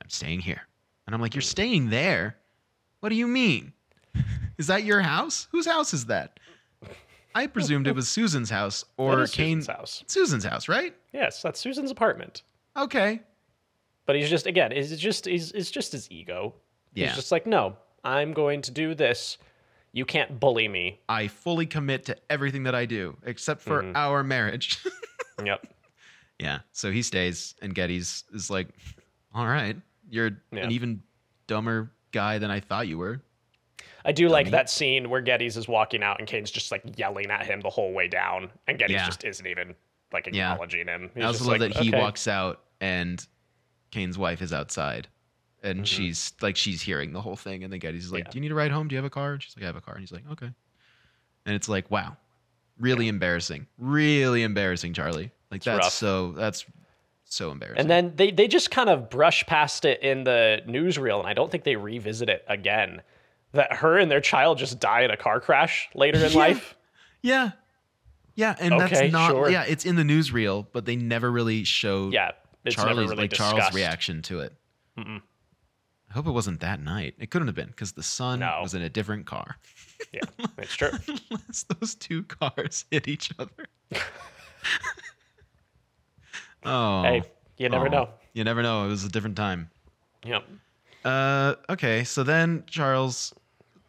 [0.02, 0.62] I'm staying here.
[1.06, 2.36] And I'm like, You're staying there?
[3.00, 3.72] What do you mean?
[4.58, 5.48] Is that your house?
[5.52, 6.40] Whose house is that?
[7.34, 9.62] I presumed it was Susan's house or is Kane.
[9.62, 10.04] Susan's house.
[10.06, 10.94] Susan's house, right?
[11.12, 12.42] Yes, that's Susan's apartment.
[12.76, 13.20] Okay.
[14.06, 16.54] But he's just again, it's just he's it's just his ego.
[16.94, 17.06] Yeah.
[17.08, 19.38] He's just like, no, I'm going to do this.
[19.92, 21.00] You can't bully me.
[21.08, 23.92] I fully commit to everything that I do, except for Mhm.
[23.96, 24.78] our marriage.
[25.44, 25.66] Yep.
[26.40, 26.58] yeah.
[26.72, 28.68] So he stays, and Gettys is like,
[29.32, 29.76] all right,
[30.10, 30.64] you're Yeah.
[30.64, 31.00] an even
[31.46, 33.20] dumber guy than I thought you were.
[34.04, 37.30] I do like that scene where Gettys is walking out and Kane's just like yelling
[37.30, 39.06] at him the whole way down, and Gettys Yeah.
[39.06, 39.76] just isn't even
[40.12, 40.52] like Yeah.
[40.52, 41.10] acknowledging him.
[41.14, 43.24] He's I also love like, that he "Okay." walks out and
[43.92, 45.06] Kane's wife is outside.
[45.62, 45.86] And Mhm.
[45.86, 47.64] she's like, she's hearing the whole thing.
[47.64, 48.30] And then Gettys like, Yeah.
[48.30, 48.88] Do you need a ride home?
[48.88, 49.32] Do you have a car?
[49.34, 49.94] And she's like, I have a car.
[49.94, 50.50] And he's like, Okay.
[51.46, 52.16] And it's like, wow,
[52.78, 53.66] really embarrassing.
[53.78, 55.30] Really embarrassing, Charlie.
[55.50, 55.92] Like, It's that's rough.
[55.92, 56.64] so, that's
[57.24, 57.80] so embarrassing.
[57.80, 61.32] And then they, they just kind of brush past it in the newsreel, and I
[61.34, 63.02] don't think they revisit it again.
[63.52, 66.38] That her and their child just die in a car crash later in Yeah.
[66.38, 66.76] life.
[67.22, 67.50] yeah.
[68.34, 68.54] Yeah.
[68.60, 69.50] And Okay, that's not, sure.
[69.50, 72.32] yeah, it's in the newsreel, but they never really show Yeah,
[72.68, 73.56] Charlie's, really like discussed.
[73.56, 74.52] Charles' reaction to it.
[74.98, 75.22] Mm-mm.
[76.10, 77.14] I hope it wasn't that night.
[77.18, 78.60] It couldn't have been because the son No.
[78.62, 79.56] was in a different car.
[80.12, 80.20] Yeah,
[80.58, 80.90] it's true.
[81.30, 83.66] Unless those two cars hit each other.
[86.64, 87.02] oh.
[87.02, 87.22] Hey,
[87.58, 87.90] you never Oh.
[87.90, 88.08] know.
[88.32, 88.84] You never know.
[88.84, 89.70] It was a different time.
[90.24, 90.44] Yep.
[91.04, 93.34] Uh, okay, so then Charles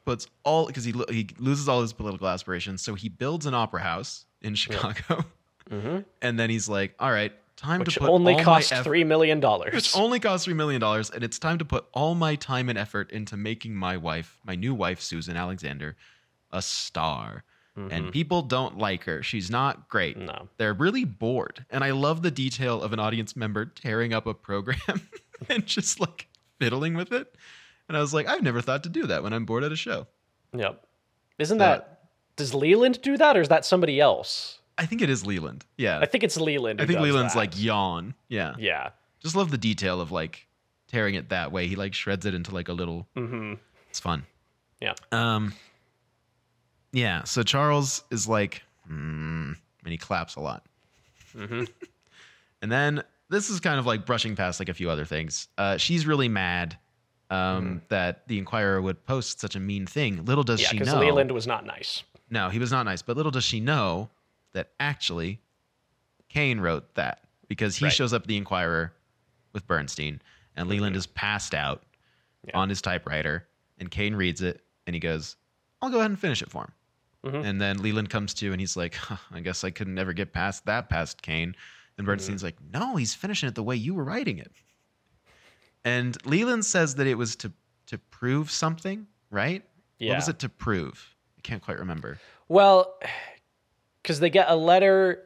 [0.05, 3.53] puts all because he lo- he loses all his political aspirations, so he builds an
[3.53, 5.25] opera house in Chicago,
[5.69, 9.03] hmm and then he's like, "All right, time Which to put only cost eff- three
[9.03, 9.73] million dollars.
[9.73, 12.77] which only costs three million dollars, and it's time to put all my time and
[12.77, 15.95] effort into making my wife, my new wife Susan Alexander,
[16.51, 17.43] a star.
[17.91, 19.23] And people don't like her.
[19.23, 20.17] She's not great.
[20.17, 20.49] no.
[20.57, 24.33] They're really bored, and I love the detail of an audience member tearing up a
[24.33, 25.07] program
[25.49, 26.27] and just like
[26.59, 27.33] fiddling with it.
[27.87, 29.77] And I was like, I've never thought to do that when I'm bored at a
[29.77, 30.07] show.
[30.53, 30.85] Yep.
[31.37, 32.01] Isn't Uh, that
[32.35, 34.58] does Leland do that or is that somebody else?
[34.79, 35.65] I think it is Leland.
[35.77, 35.99] Yeah.
[35.99, 36.81] I think it's Leland.
[36.81, 37.39] I think Leland's that.
[37.39, 38.15] like yawn.
[38.29, 38.55] Yeah.
[38.57, 38.89] Yeah.
[39.21, 40.47] Just love the detail of like
[40.87, 41.67] tearing it that way.
[41.67, 43.53] He like shreds it into like a little Mm-hmm.
[43.89, 44.25] it's fun.
[44.81, 44.93] Yeah.
[45.11, 45.53] Um
[46.91, 50.65] Yeah, so Charles is like mm, and he claps a lot.
[51.35, 51.65] Mm-hmm.
[52.61, 55.47] And then this is kind of like brushing past like a few other things.
[55.57, 56.77] Uh, she's really mad
[57.29, 60.25] um, that the Inquirer would post such a mean thing.
[60.25, 60.99] Little does Yeah, she because know.
[60.99, 62.03] Leland was not nice.
[62.29, 63.01] No, he was not nice.
[63.01, 64.09] But little does she know
[64.53, 65.41] that actually
[66.29, 67.93] Kane wrote that because he Right.
[67.93, 68.93] shows up at the Inquirer
[69.53, 70.21] with Bernstein,
[70.55, 70.99] and Leland Mhm.
[70.99, 71.83] is passed out
[72.45, 72.57] Yeah.
[72.57, 73.47] on his typewriter,
[73.77, 75.35] and Kane reads it, and he goes,
[75.81, 76.73] "I'll go ahead and finish it for him."
[77.33, 77.45] Mhm.
[77.45, 80.31] And then Leland comes to, and he's like, huh, "I guess I could never get
[80.33, 81.55] past that past Kane."
[81.97, 84.53] And Bernstein's like, "No, he's finishing it the way you were writing it."
[85.83, 87.51] And Leland says that it was to
[87.87, 89.67] to prove something, right?
[89.97, 90.09] Yeah.
[90.11, 91.15] What was it to prove?
[91.39, 92.19] I can't quite remember.
[92.47, 92.99] Well,
[94.01, 95.23] because they get a letter.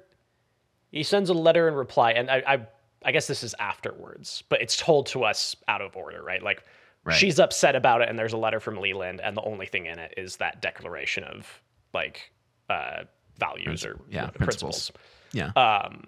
[0.92, 2.68] He sends a letter in reply, and I, I,
[3.04, 6.42] I guess this is afterwards, but it's told to us out of order, right?
[6.42, 6.64] Like
[7.06, 7.18] Right.
[7.18, 10.00] she's upset about it, and there's a letter from Leland, and the only thing in
[10.00, 11.62] it is that declaration of
[11.94, 12.32] like
[12.70, 13.04] uh,
[13.40, 14.90] values or yeah, principles.
[14.90, 14.92] principles.
[15.34, 15.48] Yeah.
[15.62, 16.06] Um,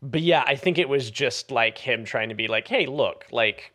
[0.00, 3.26] but yeah, I think it was just like him trying to be like, hey, look,
[3.32, 3.72] like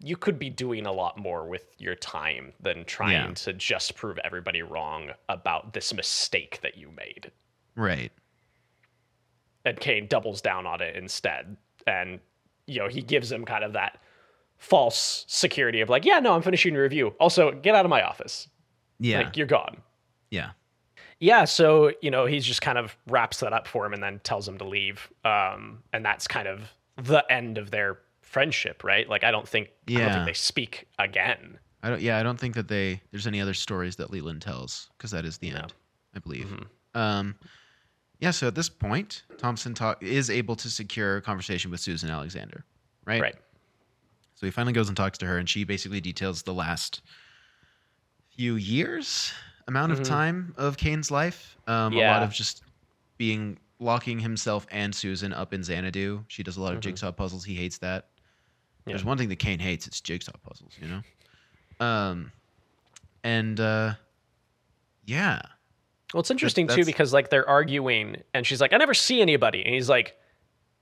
[0.00, 3.34] you could be doing a lot more with your time than trying Yeah.
[3.34, 7.32] to just prove everybody wrong about this mistake that you made.
[7.74, 8.12] Right.
[9.64, 11.56] And Kane doubles down on it instead.
[11.86, 12.20] And,
[12.66, 13.98] you know, he gives him kind of that
[14.56, 17.08] false security of like, yeah, no, I'm finishing your review.
[17.20, 18.48] Also, get out of my office.
[19.00, 19.18] Yeah.
[19.22, 19.78] Like, you're gone.
[20.30, 20.50] yeah.
[21.20, 24.20] Yeah, so you know he's just kind of wraps that up for him and then
[24.22, 27.98] tells him to leave, um, and that's kind of the end of their
[28.28, 29.08] friendship, right?
[29.08, 30.14] Like I don't think I don't Yeah.
[30.14, 31.58] think they speak again.
[31.82, 32.00] I don't.
[32.02, 32.18] Yeah.
[32.18, 33.00] I don't think that they.
[33.10, 35.58] There's any other stories that Leland tells because that is the No.
[35.58, 35.74] end,
[36.14, 36.46] I believe.
[36.46, 36.66] Mhm.
[37.00, 37.34] Um.
[38.20, 38.32] Yeah.
[38.32, 42.64] So at this point, Thompson talk is able to secure a conversation with Susan Alexander.
[43.04, 43.20] Right.
[43.22, 43.36] Right.
[44.34, 47.00] So he finally goes and talks to her, and she basically details the last
[48.36, 49.32] few years
[49.66, 50.04] amount of Mhm.
[50.04, 51.56] time of Kane's life.
[51.66, 52.62] Um, A lot of just
[53.18, 56.24] being locking himself and Susan up in Xanadu.
[56.28, 56.82] She does a lot of Mhm.
[56.82, 57.44] jigsaw puzzles.
[57.44, 58.10] He hates that.
[58.88, 59.86] There's one thing that Kane hates.
[59.86, 60.72] It's jigsaw puzzles.
[60.80, 61.86] You know.
[61.86, 62.32] Um,
[63.22, 63.94] and uh,
[65.04, 65.42] yeah,
[66.12, 69.64] Well, it's interesting too because like they're arguing, and she's like, "I never see anybody,"
[69.64, 70.16] and he's like,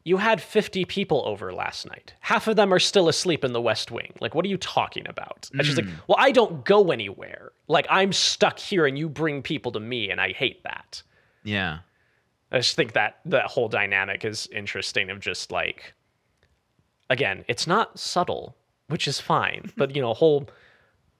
[0.04, 2.14] "You had 50 people over last night.
[2.20, 4.12] Half of them are still asleep in the West Wing.
[4.20, 5.94] Like, what are you talking about?" And she's like, Mm.
[6.08, 7.52] "Well, I don't go anywhere.
[7.68, 11.02] Like, I'm stuck here, and you bring people to me, and I hate that."
[11.44, 11.78] yeah,
[12.50, 15.94] I just think that that whole dynamic is interesting of just like
[17.10, 18.56] again, it's not subtle,
[18.88, 20.48] which is fine, but you know, whole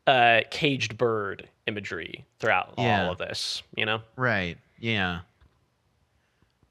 [0.07, 3.05] uh caged bird imagery throughout Yeah.
[3.07, 4.03] all of this, you know?
[4.17, 5.21] right, yeah,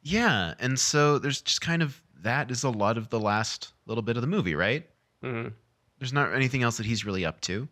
[0.03, 0.53] yeah.
[0.59, 4.16] And so there's just kind of that is a lot of the last little bit
[4.18, 4.88] of the movie, right?
[5.24, 5.53] Mhm.
[5.99, 7.68] There's not anything else that he's really up to.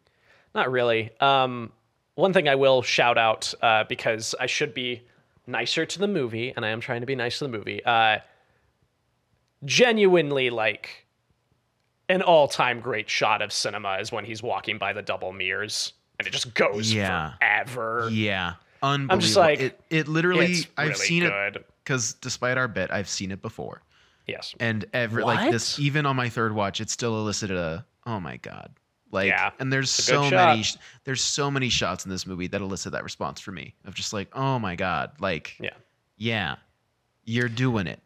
[0.54, 1.12] Not really.
[1.20, 1.72] Um
[2.16, 5.02] one thing I will shout out uh because I should be
[5.48, 7.84] nicer to the movie and I am trying to be nice to the movie.
[7.86, 8.20] Uh
[9.66, 11.03] genuinely like
[12.10, 16.28] an all-time great shot of cinema is when he's walking by the double mirrors and
[16.28, 17.34] it just goes Yeah.
[17.40, 18.10] forever.
[18.12, 19.14] Yeah, unbelievable.
[19.14, 20.46] I'm just like, it, it literally.
[20.52, 23.82] It's I've really seen it because despite our bet, I've seen it before.
[24.26, 24.56] Yes.
[24.62, 28.38] and every like this even on my third watch it still elicited a oh my
[28.38, 28.72] god
[29.12, 30.80] like Yeah, and there's it's a good so many shot.
[30.80, 33.96] sh- there's so many shots in this movie that elicit that response for me of
[33.96, 35.72] just like oh my god like Yeah.
[36.16, 36.56] yeah
[37.26, 38.00] you're doing it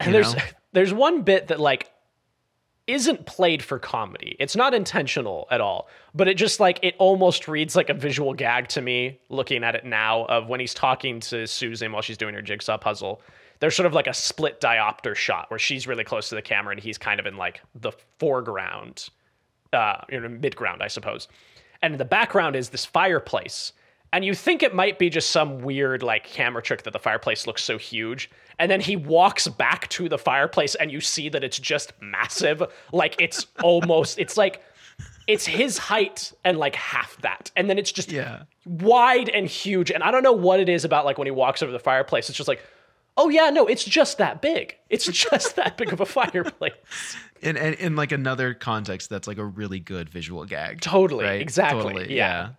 [0.00, 0.42] you And there's know?
[0.74, 1.90] there's one bit that like
[2.86, 4.36] isn't played for comedy.
[4.38, 8.34] It's not intentional at all, but it just like it almost reads like a visual
[8.34, 12.18] gag to me looking at it now of when he's talking to Susan while she's
[12.18, 13.22] doing her jigsaw puzzle.
[13.60, 16.72] There's sort of like a split diopter shot where she's really close to the camera
[16.72, 19.08] and he's kind of in like the foreground,
[19.72, 21.28] uh, you know, midground, I suppose.
[21.80, 23.72] And in the background is this fireplace.
[24.14, 27.48] And you think it might be just some weird like camera trick that the fireplace
[27.48, 28.30] looks so huge.
[28.60, 32.62] And then he walks back to the fireplace and you see that it's just massive.
[32.92, 34.62] Like it's almost, it's like,
[35.26, 37.50] it's his height and like half that.
[37.56, 39.90] And then it's just yeah wide and huge.
[39.90, 42.28] And I don't know what it is about like when he walks over the fireplace.
[42.28, 42.62] It's just like,
[43.16, 44.76] oh yeah, no, it's just that big.
[44.90, 47.16] It's just that big of a fireplace.
[47.42, 51.40] in, in in like another context that's like a really good visual gag Totally, right?
[51.40, 52.50] exactly, totally yeah.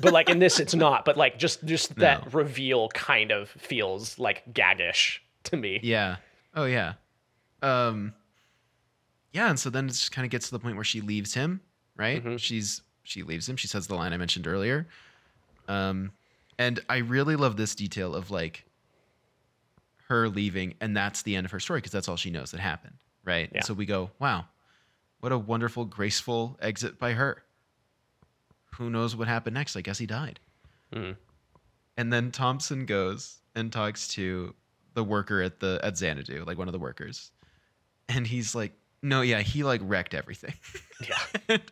[0.00, 1.04] But like in this, it's not.
[1.04, 5.80] But like just just that reveal kind of feels like gaggish to me.
[5.82, 6.16] yeah
[6.54, 6.94] oh yeah
[7.62, 8.12] um
[9.32, 11.34] yeah, and so then it just kind of gets to the point where she leaves
[11.34, 11.60] him,
[11.96, 12.24] right?
[12.24, 12.38] Mhm.
[12.38, 13.56] She's she leaves him.
[13.56, 14.86] She says the line I mentioned earlier.
[15.68, 16.12] Um,
[16.58, 18.64] and I really love this detail of like
[20.08, 22.60] her leaving, and that's the end of her story because that's all she knows that
[22.60, 22.94] happened,
[23.24, 23.50] right?
[23.54, 23.62] Yeah.
[23.62, 24.46] So we go, wow,
[25.20, 27.42] what a wonderful, graceful exit by her.
[28.78, 29.76] Who knows what happened next?
[29.76, 30.40] I guess he died.
[30.92, 31.16] Mhm.
[31.96, 34.54] And then Thompson goes and talks to
[34.94, 37.30] the worker at the at Xanadu, like one of the workers,
[38.08, 38.72] and he's like,
[39.02, 40.54] "No, yeah, he like wrecked everything."
[41.08, 41.16] Yeah.
[41.48, 41.62] and,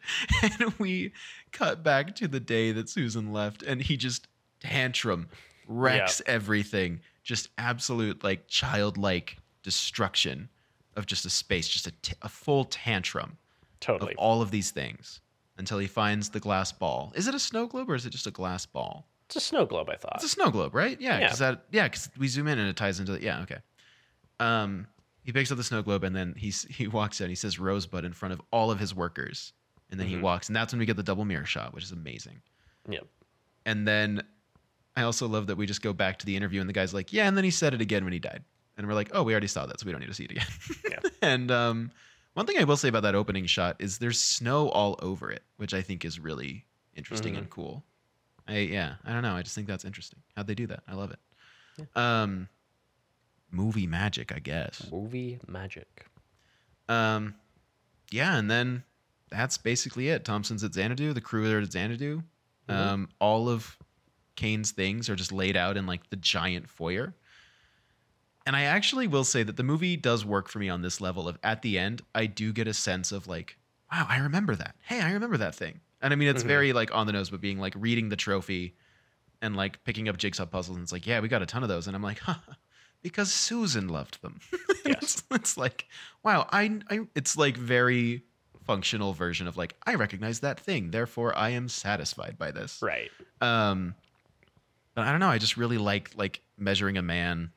[0.60, 1.12] and we
[1.50, 4.28] cut back to the day that Susan left, and he just
[4.60, 5.28] tantrum
[5.66, 10.48] wrecks everything, just absolute like childlike destruction
[10.94, 13.36] of just a space, just a, t- a full tantrum
[13.80, 14.12] Totally.
[14.12, 15.20] of all of these things
[15.58, 17.12] until he finds the glass ball.
[17.14, 19.06] Is it a snow globe or is it just a glass ball?
[19.26, 20.16] It's a snow globe, I thought.
[20.16, 21.00] It's a snow globe, right?
[21.00, 21.24] Yeah, Yeah.
[21.26, 23.58] because that yeah, because we zoom in and it ties into the yeah, okay.
[24.38, 24.86] Um,
[25.22, 27.28] he picks up the snow globe and then he's he walks in.
[27.28, 29.52] He says Rosebud in front of all of his workers,
[29.90, 30.20] and then he Mhm.
[30.22, 32.40] walks, and that's when we get the double mirror shot, which is amazing.
[32.88, 33.06] Yep.
[33.64, 34.22] And then
[34.94, 37.12] I also love that we just go back to the interview, and the guy's like,
[37.12, 38.44] "Yeah," and then he said it again when he died,
[38.76, 40.30] and we're like, "Oh, we already saw that, so we don't need to see it
[40.30, 40.46] again."
[40.88, 41.00] Yeah.
[41.22, 41.90] and um,
[42.36, 45.42] one thing I will say about that opening shot is there's snow all over it,
[45.56, 47.38] which I think is really interesting Mhm.
[47.38, 47.82] and cool.
[48.46, 49.34] I yeah, I don't know.
[49.34, 50.20] I just think that's interesting.
[50.36, 50.82] How'd they do that?
[50.86, 51.18] I love it.
[51.96, 52.48] Um,
[53.50, 54.86] movie magic, I guess.
[54.92, 56.06] Movie magic.
[56.88, 57.34] Um,
[58.10, 58.84] yeah, and then
[59.30, 60.24] that's basically it.
[60.24, 61.12] Thompson's at Xanadu.
[61.14, 62.22] The crew are at Xanadu.
[62.68, 62.74] Mhm.
[62.74, 63.76] Um, all of
[64.36, 67.14] Kane's things are just laid out in like the giant foyer.
[68.46, 71.26] And I actually will say that the movie does work for me on this level
[71.28, 73.58] of at the end, I do get a sense of like,
[73.92, 74.76] wow, I remember that.
[74.82, 75.80] Hey, I remember that thing.
[76.00, 76.46] And I mean, it's Mhm.
[76.46, 78.76] very like on the nose, but being like reading the trophy
[79.42, 80.76] and like picking up jigsaw puzzles.
[80.76, 81.86] And it's like, yeah, we got a ton of those.
[81.88, 82.36] And I'm like, huh,
[83.02, 84.40] because Susan loved them.
[84.86, 85.02] Yes.
[85.02, 85.86] it's, it's like,
[86.22, 88.22] wow, I, I, it's like very
[88.64, 90.92] functional version of like, I recognize that thing.
[90.92, 92.78] Therefore, I am satisfied by this.
[92.80, 93.10] Right.
[93.40, 93.96] Um,
[94.94, 95.28] but I don't know.
[95.28, 97.50] I just really like like measuring a man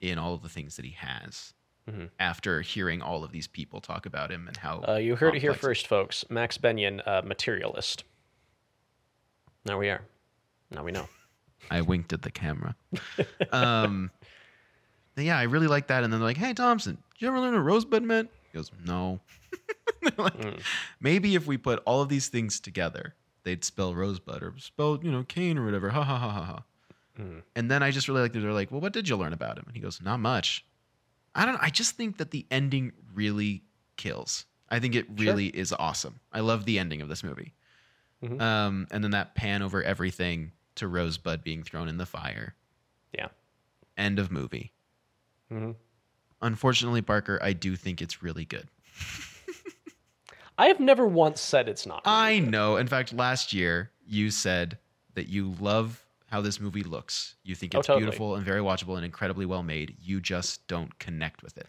[0.00, 1.54] in all of the things that he has.
[1.88, 2.10] Mhm.
[2.18, 5.40] After hearing all of these people talk about him and how Uh, you heard it
[5.40, 6.24] here first, folks.
[6.28, 8.02] Max Bennion, uh, materialist.
[9.64, 10.02] Now we are.
[10.70, 11.08] Now we know.
[11.70, 12.74] I winked at the camera.
[13.52, 14.10] um,
[15.16, 16.04] yeah, I really like that.
[16.04, 18.70] And then they're like, "Hey, Thompson, did you ever learn what rosebud meant?" He goes,
[18.84, 19.20] "No."
[20.18, 20.62] Like, Mm.
[21.00, 25.10] maybe if we put all of these things together, they'd spell rosebud or spell you
[25.10, 25.90] know Kane or whatever.
[25.90, 26.64] Ha ha ha ha ha.
[27.18, 27.42] Mm.
[27.54, 29.64] And then I just really like they're like, "Well, what did you learn about him?"
[29.66, 30.64] And he goes, "Not much."
[31.34, 31.58] I don't.
[31.62, 33.62] I just think that the ending really
[33.96, 34.44] kills.
[34.68, 35.14] I think it Sure.
[35.16, 36.20] really is awesome.
[36.32, 37.54] I love the ending of this movie.
[38.22, 38.40] Mhm.
[38.40, 42.54] Um, and then that pan over everything to Rosebud being thrown in the fire.
[43.12, 43.28] Yeah.
[43.96, 44.72] End of movie.
[45.48, 45.72] hmm
[46.42, 48.68] Unfortunately, Parker, I do think it's really good.
[50.58, 52.02] I have never once said it's not.
[52.06, 52.50] really I good.
[52.50, 52.76] know.
[52.76, 54.78] In fact, last year you said
[55.14, 57.36] that you love how this movie looks.
[57.44, 58.04] You think Oh, it's totally.
[58.04, 59.96] beautiful and very watchable and incredibly well made.
[60.00, 61.66] You just don't connect with it.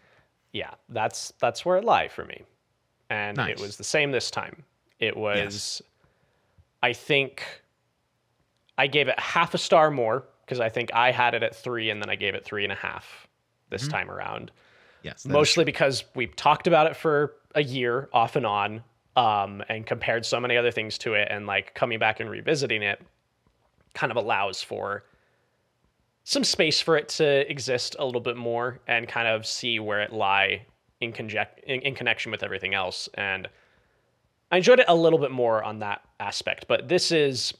[0.54, 2.44] Yeah, that's that's where it lie for me,
[3.10, 3.52] and Nice.
[3.52, 4.64] it was the same this time.
[5.00, 5.82] It was,
[6.82, 7.44] I think,
[8.78, 11.90] I gave it half a star more because I think I had it at three,
[11.90, 13.28] and then I gave it three and a half
[13.70, 13.92] this Mhm.
[13.92, 14.52] time around.
[15.04, 15.26] Yes.
[15.26, 18.84] mostly because we've talked about it for a year off and on
[19.16, 22.82] um, and compared so many other things to it and like coming back and revisiting
[22.82, 23.00] it
[23.98, 25.04] kind of allows for
[26.24, 30.02] some space for it to exist a little bit more and kind of see where
[30.02, 30.66] it lie
[31.02, 33.48] in, conject- in, in connection with everything else and
[34.52, 37.54] i enjoyed it a little bit more on that aspect but this is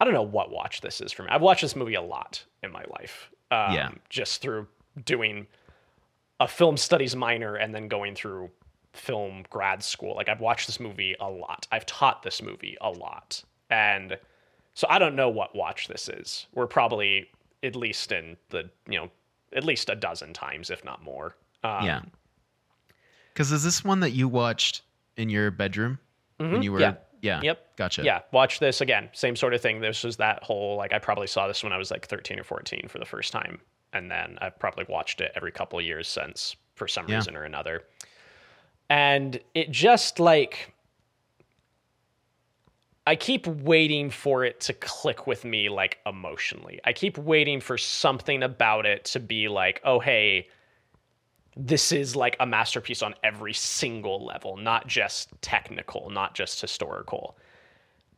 [0.00, 2.44] i don't know what watch this is for me i've watched this movie a lot
[2.62, 3.90] in my life um, Yeah.
[4.08, 4.66] just through
[5.04, 5.46] doing
[6.40, 8.50] a film studies minor and then going through
[8.94, 10.14] film grad school.
[10.16, 11.66] Like I've watched this movie a lot.
[11.70, 13.42] I've taught this movie a lot.
[13.70, 14.18] And
[14.74, 16.46] so I don't know what watch this is.
[16.54, 17.28] We're probably
[17.62, 19.10] at least in the, you know,
[19.54, 21.36] at least a dozen times, if not more.
[21.62, 22.00] Um, Yeah.
[23.32, 24.82] Because is this one that you watched
[25.16, 25.98] in your bedroom
[26.38, 26.80] when mhm, you were?
[26.80, 26.94] Yeah.
[27.22, 27.40] Yeah.
[27.42, 27.76] Yep.
[27.76, 28.02] Gotcha.
[28.02, 28.20] Yeah.
[28.32, 29.08] Watch this again.
[29.12, 29.80] Same sort of thing.
[29.80, 32.44] This was that whole, like, I probably saw this when I was like 13 or
[32.44, 33.60] 14 for the first time.
[33.92, 37.16] And then I've probably watched it every couple of years since for some Yeah.
[37.16, 37.84] reason or another.
[38.90, 40.74] And it just like,
[43.06, 46.80] I keep waiting for it to click with me, like emotionally.
[46.84, 50.48] I keep waiting for something about it to be like, oh, hey,
[51.56, 57.36] this is like a masterpiece on every single level, not just technical, not just historical.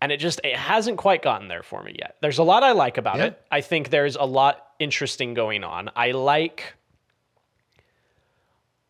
[0.03, 2.17] And it just it hasn't quite gotten there for me yet.
[2.21, 3.25] There's a lot I like about Yeah.
[3.27, 3.43] it.
[3.51, 5.91] I think there's a lot interesting going on.
[5.97, 6.75] I like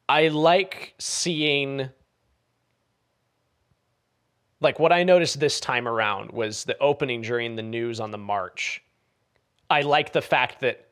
[0.08, 1.88] I like seeing
[4.60, 8.18] like what I noticed this time around was the opening during the news on the
[8.18, 8.82] march.
[9.70, 10.88] I like the fact that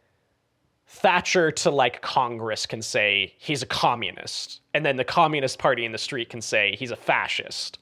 [0.86, 5.92] Thatcher to like Congress can say he's a communist, and then the Communist Party in
[5.92, 7.78] the street can say he's a fascist.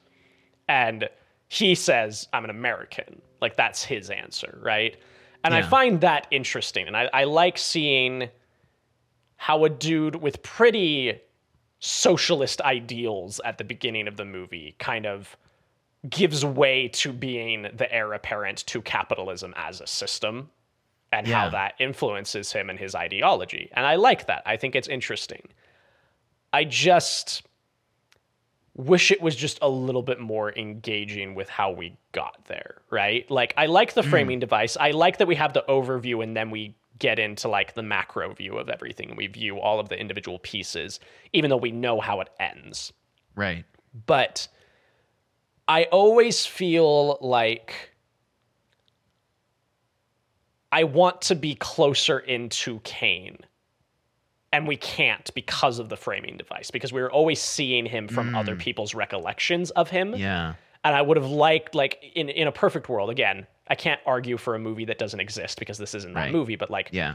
[0.69, 1.09] And
[1.49, 3.21] he says, I'm an American.
[3.41, 4.95] Like that's his answer, right?
[5.43, 6.87] And I find that interesting.
[6.87, 8.29] And I, I like seeing
[9.37, 11.19] how a dude with pretty
[11.79, 15.35] socialist ideals at the beginning of the movie kind of
[16.09, 20.49] gives way to being the heir apparent to capitalism as a system
[21.11, 23.69] and how that influences him and his ideology.
[23.73, 24.43] And I like that.
[24.45, 25.47] I think it's interesting.
[26.53, 27.43] I just
[28.75, 33.29] wish it was just a little bit more engaging with how we got there, right?
[33.29, 34.09] Like I like the hmm.
[34.09, 34.77] framing device.
[34.79, 38.33] I like that we have the overview and then we get into like the macro
[38.33, 40.99] view of everything and we view all of the individual pieces
[41.33, 42.93] even though we know how it ends.
[43.35, 43.65] Right.
[44.05, 44.47] But
[45.71, 47.93] I always feel like
[50.69, 53.37] I want to be closer into Kane.
[54.51, 58.31] And we can't because of the framing device, because we were always seeing him from
[58.31, 58.37] mm.
[58.37, 60.13] other people's recollections of him.
[60.13, 60.55] Yeah.
[60.83, 64.35] And I would have liked, like, in, in a perfect world, again, I can't argue
[64.35, 66.31] for a movie that doesn't exist because this isn't that Right.
[66.33, 67.13] movie, but like, Yeah.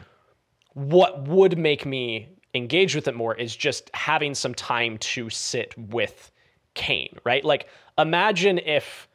[0.73, 5.77] what would make me engage with it more is just having some time to sit
[5.77, 6.31] with
[6.73, 7.45] Kane, right?
[7.45, 7.69] Like,
[7.99, 9.09] imagine if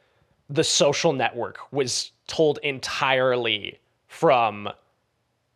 [0.50, 3.78] the social network was told entirely
[4.08, 4.68] from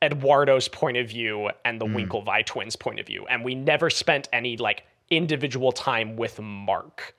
[0.03, 4.29] Eduardo's point of view and the Winklevi twins' point of view, and we never spent
[4.33, 7.15] any like individual time with Mark.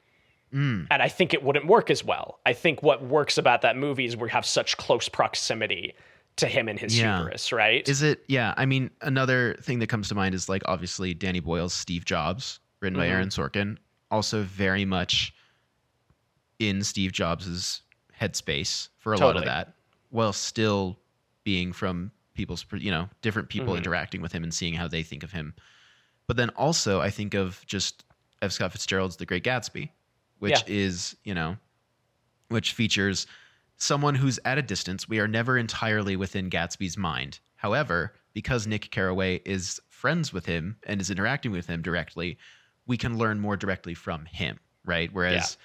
[0.54, 2.40] And I think it wouldn't work as well.
[2.46, 5.94] I think what works about that movie is we have such close proximity
[6.38, 7.18] to him and his Yeah.
[7.18, 7.88] hubris, right?
[7.88, 8.24] Is it?
[8.28, 8.56] Yeah.
[8.58, 12.60] I mean, another thing that comes to mind is like obviously Danny Boyle's Steve Jobs,
[12.80, 13.12] written by Mhm.
[13.12, 13.78] Aaron Sorkin,
[14.10, 15.32] also very much
[16.60, 17.82] in Steve Jobs's
[18.20, 19.74] headspace for a lot of that,
[20.10, 21.00] while still
[21.44, 23.78] being from people's, you know, different people Mhm.
[23.78, 25.54] interacting with him and seeing how they think of him.
[26.28, 28.04] But then also, I think of just
[28.42, 28.52] F.
[28.52, 29.90] Scott Fitzgerald's The Great Gatsby,
[30.40, 30.64] which Yeah.
[30.68, 31.58] is, you know,
[32.50, 33.28] which features
[33.78, 35.08] someone who's at a distance.
[35.08, 37.40] We are never entirely within Gatsby's mind.
[37.56, 42.38] However, because Nick Carraway is friends with him and is interacting with him directly,
[42.86, 45.12] we can learn more directly from him, right?
[45.12, 45.58] Whereas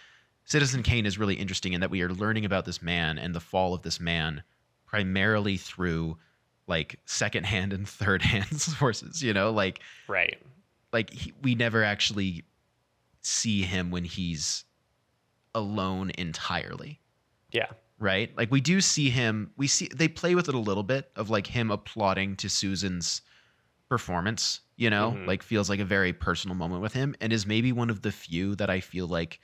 [0.45, 3.40] Citizen Kane is really interesting in that we are learning about this man and the
[3.40, 4.43] fall of this man
[4.86, 6.18] primarily through
[6.66, 10.38] like secondhand and third hand sources, you know, like right.
[10.93, 12.45] like he, we never actually
[13.22, 14.64] see him when he's
[15.55, 16.99] alone entirely
[17.53, 17.66] Yeah.
[17.99, 21.11] right like we do see him we see they play with it a little bit
[21.14, 23.20] of like him applauding to susan's
[23.90, 25.26] performance you know Mhm.
[25.26, 28.11] like feels like a very personal moment with him and is maybe one of the
[28.11, 29.38] few that i feel like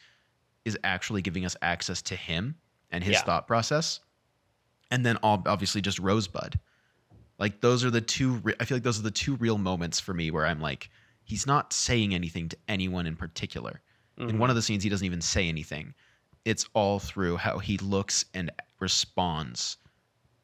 [0.68, 2.54] is actually giving us access to him
[2.90, 3.22] and his Yeah.
[3.24, 3.98] thought process.
[4.90, 6.60] And then obviously just rosebud.
[7.38, 10.00] Like those are the two re- i feel like those are the two real moments
[10.00, 10.90] for me where i'm like
[11.24, 13.80] he's not saying anything to anyone in particular.
[14.16, 14.38] In Mhm.
[14.38, 15.94] one of the scenes he doesn't even say anything.
[16.44, 18.50] It's all through how he looks and
[18.80, 19.76] responds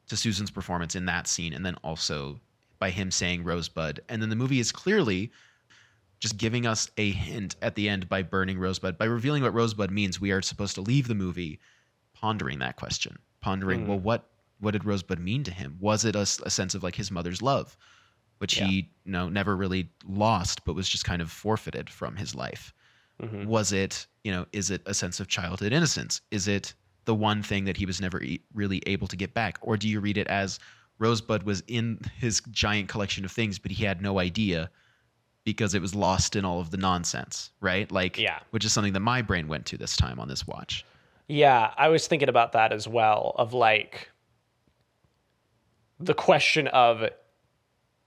[0.07, 2.39] to susan's performance in that scene and then also
[2.79, 3.99] by him saying rosebud.
[4.09, 5.31] And then the movie is clearly
[6.19, 9.91] just giving us a hint at the end by burning rosebud by revealing what rosebud
[9.91, 11.59] means we are supposed to leave the movie
[12.13, 13.87] pondering that question pondering Mhm.
[13.87, 17.11] well what what did rosebud mean to him was it a sense of like his
[17.11, 17.77] mother's love
[18.37, 18.67] which Yeah.
[18.67, 22.73] he you know never really lost but was just kind of forfeited from his life
[23.21, 23.45] Mhm.
[23.45, 26.73] was it you know is it a sense of childhood innocence is it
[27.05, 29.87] the one thing that he was never e- really able to get back or do
[29.87, 30.59] you read it as
[30.97, 34.71] rosebud was in his giant collection of things but he had no idea
[35.45, 38.39] because it was lost in all of the nonsense right like Yeah.
[38.49, 40.83] which is something that my brain went to this time on this watch
[41.27, 43.33] Yeah, I was thinking about that as well.
[43.37, 44.09] Of like
[45.99, 47.03] the question of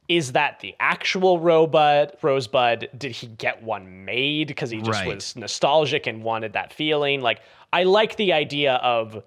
[0.09, 2.13] is that the actual Rosebud?
[2.23, 2.89] Rosebud?
[2.97, 5.15] Did he get one made because he just Right.
[5.17, 7.21] was nostalgic and wanted that feeling?
[7.21, 7.41] Like
[7.73, 9.23] I like the idea of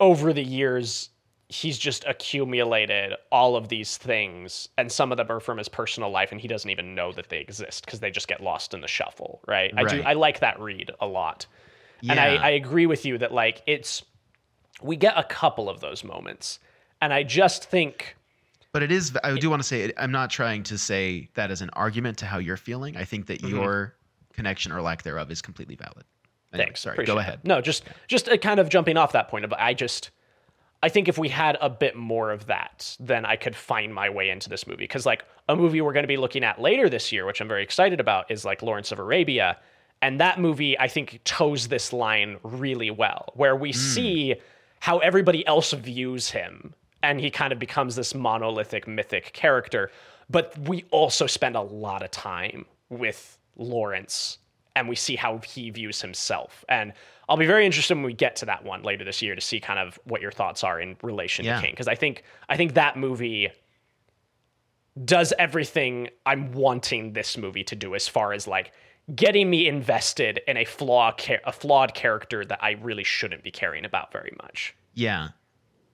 [0.00, 1.10] over the years
[1.52, 6.10] he's just accumulated all of these things and some of them are from his personal
[6.10, 8.80] life and he doesn't even know that they exist because they just get lost in
[8.80, 11.46] the shuffle right, i do i like that read a lot.
[12.08, 14.02] And I, I agree with you that like it's
[14.82, 16.58] we get a couple of those moments
[17.00, 18.16] and i just think
[18.72, 21.60] but it is i do want to say i'm not trying to say that as
[21.60, 22.96] an argument to how you're feeling.
[22.96, 23.50] I think that Mhm.
[23.50, 23.94] your
[24.32, 26.04] connection or lack thereof is completely valid.
[26.52, 26.80] Anyway, thanks.
[26.80, 27.28] sorry appreciate go that.
[27.28, 27.40] ahead.
[27.44, 30.10] No just just uh, kind of jumping off that point but i just
[30.82, 34.10] I think if we had a bit more of that, then I could find my
[34.10, 34.84] way into this movie.
[34.84, 37.48] Because like a movie we're going to be looking at later this year, which I'm
[37.48, 39.58] very excited about, is like Lawrence of Arabia,
[40.00, 43.78] and that movie I think toes this line really well, where we hmm.
[43.78, 44.34] see
[44.80, 49.90] how everybody else views him, and he kind of becomes this monolithic mythic character.
[50.28, 54.38] But we also spend a lot of time with Lawrence
[54.74, 56.64] and we see how he views himself.
[56.68, 56.92] And
[57.32, 59.58] I'll be very interested when we get to that one later this year to see
[59.58, 61.56] kind of what your thoughts are in relation Yeah.
[61.56, 63.50] to Kane because I think I think that movie
[65.02, 68.72] does everything I'm wanting this movie to do as far as like
[69.14, 71.14] getting me invested in a flaw
[71.46, 74.74] a flawed character that I really shouldn't be caring about very much.
[74.92, 75.28] Yeah.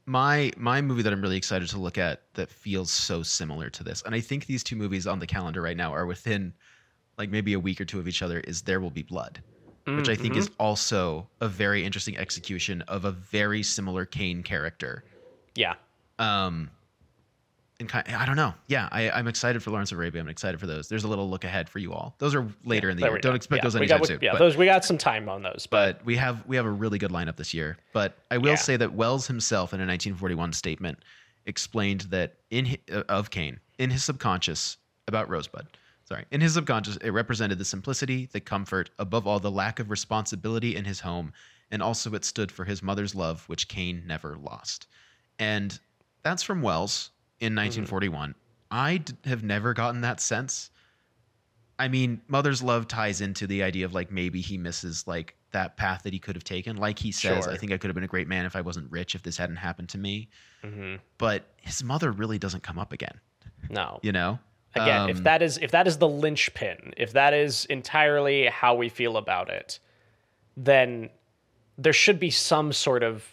[0.07, 3.85] My my movie that I'm really excited to look at that feels so similar to
[3.85, 4.03] this.
[4.03, 6.53] And I think these two movies on the calendar right now are within
[7.17, 9.41] like maybe a week or two of each other is There Will Be Blood,
[9.97, 15.05] which I think is also a very interesting execution of a very similar Kane character.
[15.55, 15.75] Yeah.
[16.19, 16.71] Um
[17.81, 18.55] and kind I don't know.
[18.67, 20.21] Yeah, I, I'm excited for Lawrence of Arabia.
[20.21, 20.89] I'm excited for those.
[20.89, 22.17] There's a little look ahead for you all.
[22.19, 23.19] Those are later in the year.
[23.19, 24.19] Don't expect Yeah, those anytime got, soon.
[24.21, 26.67] Yeah, but- those we got some time on those, but, but we have we have
[26.67, 27.77] a really good lineup this year.
[27.93, 28.55] But I will Yeah.
[28.57, 30.99] say that Welles himself, in a 1941 statement,
[31.47, 34.77] explained that in uh, of Kane in his subconscious
[35.07, 35.67] about Rosebud.
[36.09, 39.91] Sorry, in his subconscious, it represented the simplicity, the comfort, above all, the lack of
[39.91, 41.35] responsibility in his home,
[41.71, 44.87] and also it stood for his mother's love, which Kane never lost.
[45.39, 45.79] And
[46.23, 48.35] that's from Welles in 1941.
[48.71, 50.71] I d- have never gotten that sense.
[51.79, 55.77] I mean, mother's love ties into the idea of like maybe he misses like that
[55.77, 56.77] path that he could have taken.
[56.79, 57.53] Like he says, Sure.
[57.53, 59.37] I think I could have been a great man if I wasn't rich, if this
[59.37, 60.31] hadn't happened to me.
[60.65, 61.01] Mhm.
[61.19, 63.21] But his mother really doesn't come up again,
[63.69, 64.01] no.
[64.03, 64.39] you know?
[64.75, 68.75] Again, if Um, that is if that is the linchpin, if that is entirely how
[68.75, 69.79] we feel about it,
[70.57, 71.11] then
[71.77, 73.27] there should be some sort of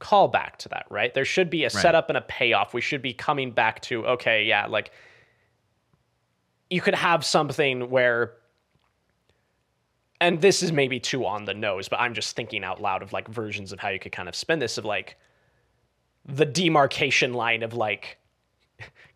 [0.00, 1.12] callback to that, right?
[1.12, 2.72] There should be a setup and a payoff.
[2.74, 4.92] We should be coming back to okay, yeah, like
[6.70, 8.34] you could have something where
[10.20, 13.12] and this is maybe too on the nose, but I'm just thinking out loud of
[13.12, 15.16] like versions of how you could kind of spin this of like
[16.26, 18.18] the demarcation line of like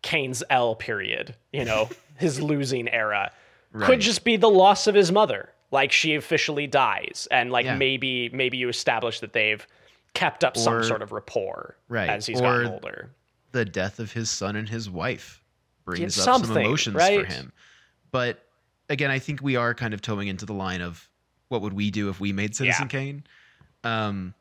[0.01, 3.31] Kane's L period, you know, his losing era,
[3.71, 3.87] Right.
[3.87, 5.49] could just be the loss of his mother.
[5.71, 7.75] Like she officially dies, and like Yeah.
[7.75, 9.65] maybe maybe you establish that they've
[10.13, 12.09] kept up some sort of rapport Right.
[12.09, 13.09] as he's Or gotten older.
[13.51, 15.41] the death of his son and his wife
[15.85, 17.51] brings up some emotions for him.
[18.11, 18.45] But
[18.89, 21.09] again, I think we are kind of towing into the line of
[21.47, 22.87] what would we do if we made Citizen Yeah.
[22.89, 23.23] Kane.
[23.83, 24.35] Um,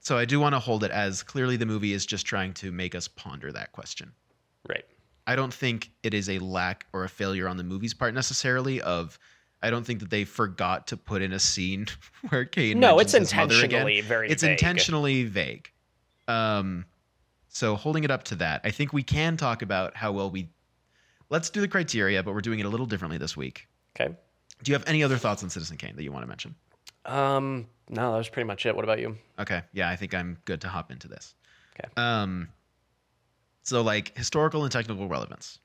[0.00, 2.72] so I do want to hold it as clearly the movie is just trying to
[2.72, 4.12] make us ponder that question.
[4.68, 4.84] Right.
[5.26, 8.80] I don't think it is a lack or a failure on the movie's part necessarily.
[8.80, 9.18] Of
[9.62, 11.86] I don't think that they forgot to put in a scene
[12.30, 12.80] where Kane.
[12.80, 13.64] No, it's his mother again.
[13.88, 14.52] intentionally very It's vague.
[14.52, 15.70] intentionally vague.
[16.28, 16.84] Um,
[17.48, 20.48] so holding it up to that, I think we can talk about how well we.
[21.28, 23.68] Let's do the criteria, but we're doing it a little differently this week.
[23.98, 24.14] Okay.
[24.62, 26.54] Do you have any other thoughts on Citizen Kane that you want to mention?
[27.06, 28.74] Um, no, that was pretty much it.
[28.74, 29.16] What about you?
[29.38, 31.34] Okay, yeah, I think I'm good to hop into this.
[31.78, 31.88] Okay.
[31.96, 32.48] Um,
[33.70, 35.60] so like historical and technical relevance,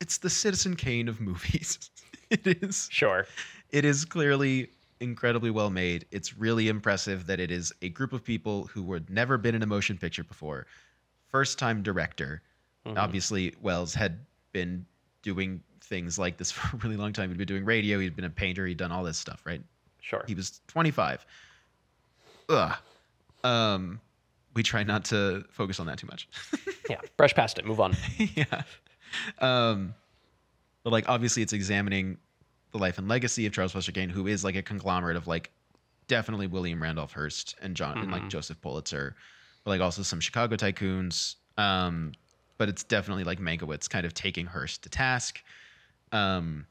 [0.00, 1.90] it's the Citizen Kane of movies.
[2.30, 2.88] it is.
[2.90, 3.26] Sure.
[3.70, 4.70] It is clearly
[5.00, 6.06] incredibly well made.
[6.10, 9.62] It's really impressive that it is a group of people who had never been in
[9.62, 10.66] a motion picture before.
[11.28, 12.40] First time director.
[12.86, 12.96] Mhm.
[12.96, 14.86] Obviously, Welles had been
[15.20, 17.28] doing things like this for a really long time.
[17.28, 19.62] He'd been doing radio, he'd been a painter, he'd done all this stuff, right?
[20.00, 20.24] Sure.
[20.26, 21.26] He was 25.
[22.48, 22.76] Ugh.
[23.42, 24.00] Um,
[24.54, 26.28] we try not to focus on that too much.
[26.90, 27.00] yeah.
[27.16, 27.64] Brush past it.
[27.64, 27.96] Move on.
[28.18, 28.62] yeah.
[29.40, 29.94] Um,
[30.82, 32.18] but like obviously it's examining
[32.72, 35.50] the life and legacy of Charles Foster Kane, who is like a conglomerate of like
[36.08, 38.30] definitely William Randolph Hearst and John and like Mhm.
[38.30, 39.16] Joseph Pulitzer,
[39.64, 41.36] but like also some Chicago tycoons.
[41.56, 42.12] Um,
[42.58, 45.42] but it's definitely like Mankiewicz kind of taking Hearst to task.
[46.12, 46.66] Um,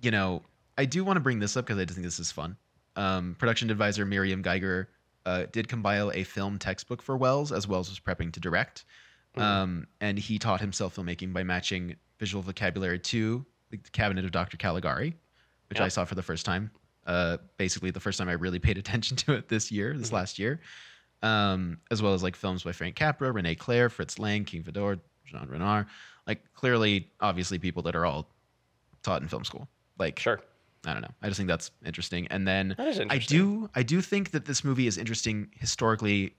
[0.00, 0.42] you know,
[0.78, 2.56] I do want to bring this up because I just think this is fun.
[2.96, 4.88] Um, production advisor Miriam Geiger
[5.26, 8.84] uh, did compile a film textbook for Welles as Welles was prepping to direct.
[9.36, 14.56] Um, and he taught himself filmmaking by matching visual vocabulary to the Cabinet of Dr.
[14.58, 15.16] Caligari,
[15.70, 16.70] which I saw for the first time.
[17.06, 20.38] Uh, basically, the first time I really paid attention to it this year, this last
[20.38, 20.60] year,
[21.22, 25.00] um, as well as like films by Frank Capra, Rene Clair, Fritz Lang, King Vidor,
[25.24, 25.86] Jean Renoir.
[26.26, 28.28] Like clearly, obviously, people that are all
[29.02, 29.66] taught in film school.
[29.98, 30.40] Like, Sure.
[30.84, 31.10] I don't know.
[31.22, 32.26] I just think that's interesting.
[32.28, 36.34] And then is I do I do think that this movie is interesting historically.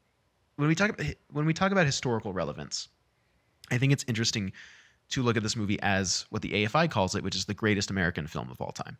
[0.57, 2.89] When we talk about when we talk about historical relevance,
[3.71, 4.51] I think it's interesting
[5.09, 7.89] to look at this movie as what the AFI calls it, which is the greatest
[7.89, 8.97] American film of all time.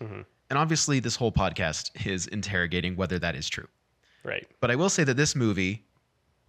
[0.00, 0.24] Mhm.
[0.50, 3.68] And obviously, this whole podcast is interrogating whether that is true.
[4.22, 4.46] Right.
[4.60, 5.84] But I will say that this movie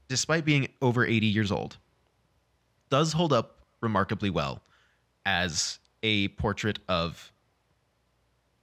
[0.08, 1.78] despite being over 80 years old,
[2.90, 4.62] does hold up remarkably well
[5.26, 7.32] as a portrait of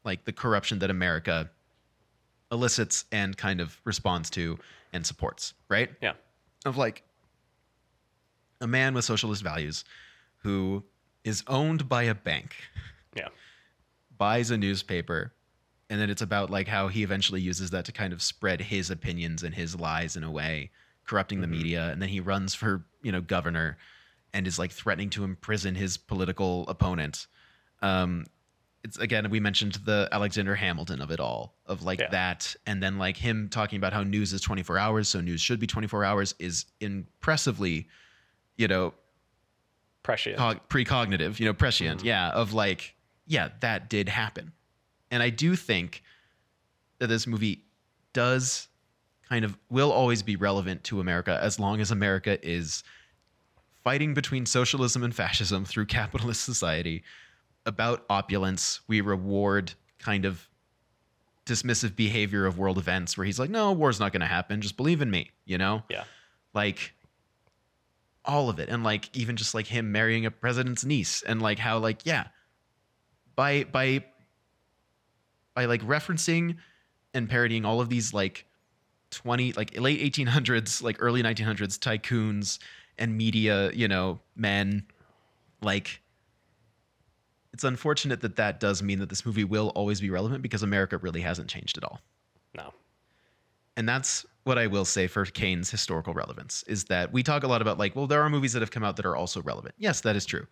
[0.04, 1.50] like the corruption that America
[2.50, 4.58] elicits and kind of responds to
[4.92, 5.90] and supports, right?
[6.02, 6.12] Yeah.
[6.64, 7.02] Of like
[8.60, 9.84] a man with socialist values
[10.38, 10.84] who
[11.24, 12.56] is owned by a bank,
[13.16, 13.28] Yeah.
[14.18, 15.32] buys a newspaper,
[15.88, 18.90] and then it's about like how he eventually uses that to kind of spread his
[18.90, 20.70] opinions and his lies in a way,
[21.06, 23.76] corrupting the media, and then he runs for, you know, governor
[24.34, 27.26] and is like threatening to imprison his political opponent.
[27.82, 28.26] Um
[28.84, 32.08] it's again we mentioned the Alexander Hamilton of it all of like Yeah.
[32.10, 35.60] that and then like him talking about how news is 24 hours so news should
[35.60, 37.88] be 24 hours is impressively
[38.56, 38.92] you know
[40.02, 40.36] Prescient.
[40.36, 42.08] cog- precognitive, you know, prescient, mm-hmm.
[42.08, 42.96] yeah, of like,
[43.28, 44.50] yeah, that did happen.
[45.12, 46.02] And I do think
[46.98, 47.62] that this movie
[48.12, 48.66] does
[49.28, 52.82] kind of will always be relevant to America as long as America is
[53.84, 57.04] fighting between socialism and fascism through capitalist society
[57.66, 58.80] about opulence.
[58.88, 60.48] We reward kind of
[61.46, 64.60] dismissive behavior of world events where he's like, no, war's not going to happen.
[64.60, 65.82] Just believe in me, you know?
[65.88, 66.04] yeah.
[66.54, 66.94] like
[68.24, 71.58] all of it and like even just like him marrying a president's niece and like
[71.58, 72.26] how like yeah
[73.34, 74.04] by by
[75.54, 76.56] by like referencing
[77.14, 78.46] and parodying all of these like
[79.10, 82.58] 20 like late 1800s like early 1900s tycoons
[82.98, 84.84] and media you know men
[85.60, 86.00] like
[87.52, 90.98] it's unfortunate that that does mean that this movie will always be relevant because america
[90.98, 92.00] really hasn't changed at all
[92.56, 92.72] No.
[93.76, 97.46] and that's what I will say for Kane's historical relevance is that we talk a
[97.46, 99.74] lot about like, well, there are movies that have come out that are also relevant.
[99.78, 100.46] Yes, that is true.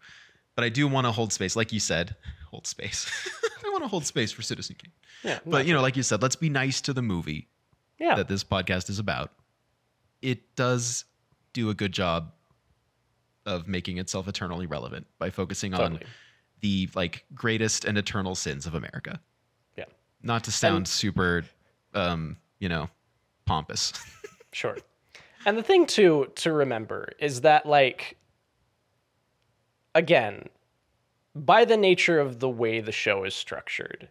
[0.55, 2.14] But I do want to hold space, like you said,
[2.51, 3.11] hold space.
[3.66, 4.92] I want to hold space for Citizen Kane.
[5.24, 5.38] Yeah.
[5.44, 7.48] But you know, like you said, let's be nice to the movie
[7.98, 8.14] yeah.
[8.14, 9.32] that this podcast is about.
[10.22, 11.05] It does
[11.53, 12.32] do a good job
[13.46, 16.11] of making itself eternally relevant by focusing on Totally.
[16.61, 19.20] The like greatest and eternal sins of America.
[19.76, 19.84] Yeah.
[20.22, 21.44] Not to sound And- super
[21.94, 22.88] um, you know,
[23.46, 23.92] pompous.
[24.52, 24.76] Sure.
[25.46, 28.16] And the thing to to remember is that like
[29.94, 30.48] again,
[31.34, 34.08] by the nature of the way the show is structured,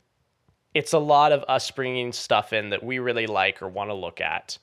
[0.74, 3.94] it's a lot of us bringing stuff in that we really like or want to
[3.94, 4.58] look at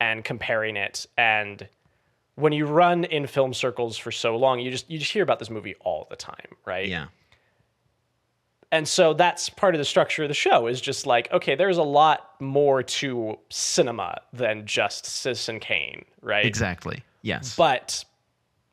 [0.00, 1.68] and comparing it and
[2.36, 5.40] when you run in film circles for so long, you just you just hear about
[5.40, 6.86] this movie all the time, right?
[6.86, 7.06] yeah.
[8.70, 11.78] And so that's part of the structure of the show is just like, okay, there's
[11.78, 16.44] a lot more to cinema than just Citizen Kane, right?
[16.44, 17.02] Exactly.
[17.22, 17.56] Yes.
[17.56, 18.04] But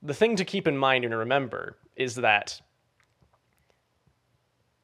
[0.02, 2.62] the thing to keep in mind and remember is that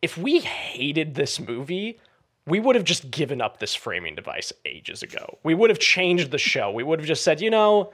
[0.02, 2.00] if we hated this movie,
[2.48, 5.38] we would have just given up this framing device ages ago.
[5.44, 6.72] We would have changed the show.
[6.72, 7.92] We would have just said, you know,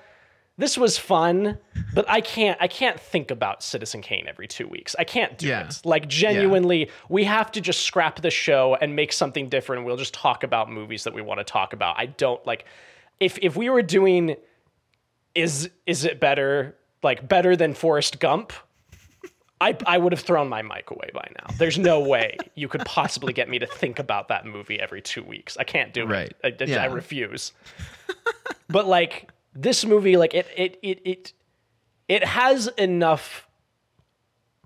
[0.58, 1.58] this was fun,
[1.94, 4.96] but I can't I can't think about Citizen Kane every 2 weeks.
[4.98, 5.68] I can't do Yeah.
[5.68, 5.82] it.
[5.86, 9.86] Like genuinely, we have to just scrap the show and make something different.
[9.86, 11.96] We'll just talk about movies that we want to talk about.
[12.00, 12.66] I don't like
[13.20, 14.36] if if we were doing
[15.36, 18.52] is is it better like better than Forrest Gump?
[19.62, 21.54] I I would have thrown my mic away by now.
[21.58, 25.24] There's no way you could possibly get me to think about that movie every two
[25.24, 25.58] weeks.
[25.58, 26.34] I can't do Right.
[26.44, 26.56] it.
[26.60, 26.84] I, I- Yeah.
[26.84, 27.54] I refuse.
[28.70, 29.30] but like
[29.60, 31.34] this movie, like it it it it
[32.08, 33.48] it has enough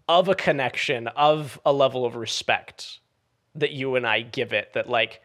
[0.07, 2.99] of a connection of a level of respect
[3.55, 5.21] that you and I give it that like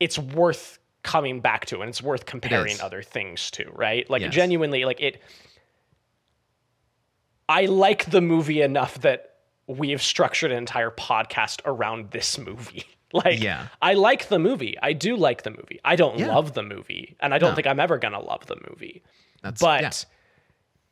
[0.00, 2.80] it's worth coming back to and it's worth comparing is.
[2.80, 4.08] other things to, right?
[4.10, 4.34] Like Yes.
[4.34, 5.20] genuinely like it
[7.48, 9.34] I like the movie enough that
[9.66, 12.84] we have structured an entire podcast around this movie.
[13.14, 13.68] Like Yeah.
[13.80, 14.76] I like the movie.
[14.82, 15.78] I do like the movie.
[15.84, 16.34] I don't Yeah.
[16.34, 17.54] love the movie and I don't No.
[17.54, 19.02] think I'm ever going to love the movie
[19.42, 19.90] That's but yeah.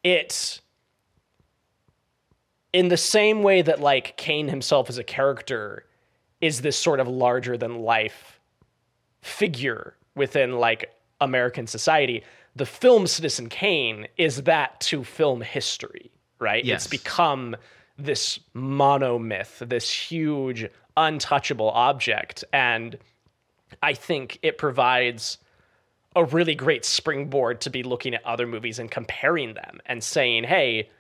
[0.05, 0.61] it's
[2.73, 5.85] in the same way that like Kane himself as a character
[6.41, 8.41] is this sort of larger than life
[9.21, 12.23] figure within like American society.
[12.57, 16.65] The film Citizen Kane is that to film history, right?
[16.65, 16.83] Yes.
[16.85, 17.57] It's become
[17.99, 22.99] this monomyth, this huge untouchable object and
[23.83, 25.39] I think it provides
[26.15, 30.45] a really great springboard to be looking at other movies and comparing them and saying,
[30.45, 30.91] hey,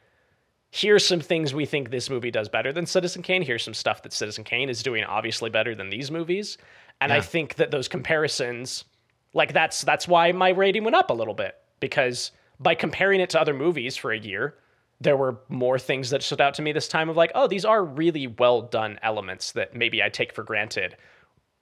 [0.70, 3.42] here's some things we think this movie does better than Citizen Kane.
[3.42, 6.56] Here's some stuff that Citizen Kane is doing obviously better than these movies.
[7.00, 8.84] And I think that those comparisons,
[9.34, 12.30] like that's that's why my rating went up a little bit because
[12.60, 14.54] by comparing it to other movies for a year,
[15.02, 17.64] there were more things that stood out to me this time of like, oh, these
[17.64, 20.96] are really well done elements that maybe I take for granted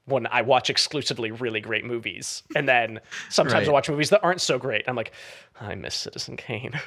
[0.05, 2.43] when I watch exclusively really great movies.
[2.55, 4.85] And then sometimes I watch movies that aren't so great.
[4.87, 5.13] I'm like,
[5.61, 6.73] I miss Citizen Kane.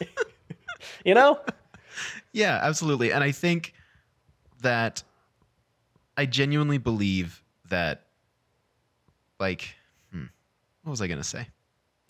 [1.04, 1.40] you know?
[2.32, 3.12] Yeah, absolutely.
[3.12, 3.74] And I think
[4.62, 5.02] that
[6.16, 8.06] I genuinely believe that,
[9.38, 9.74] like,
[10.12, 10.24] hmm,
[10.82, 11.48] what was I going to say?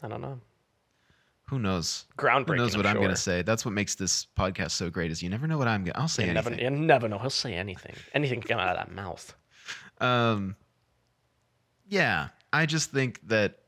[0.02, 0.40] I don't know.
[1.50, 2.06] Who knows?
[2.16, 2.46] Groundbreaking.
[2.48, 3.02] Who knows what I'm, sure.
[3.02, 3.42] going to say?
[3.42, 5.10] That's what makes this podcast so great.
[5.10, 5.94] Is you never know what I'm going.
[5.94, 6.72] to I'll say You never, anything.
[6.74, 7.18] you never know.
[7.18, 7.94] He'll say anything.
[8.14, 9.34] Anything can come out of that mouth.
[10.00, 10.56] Um,
[11.88, 13.58] yeah, I just think that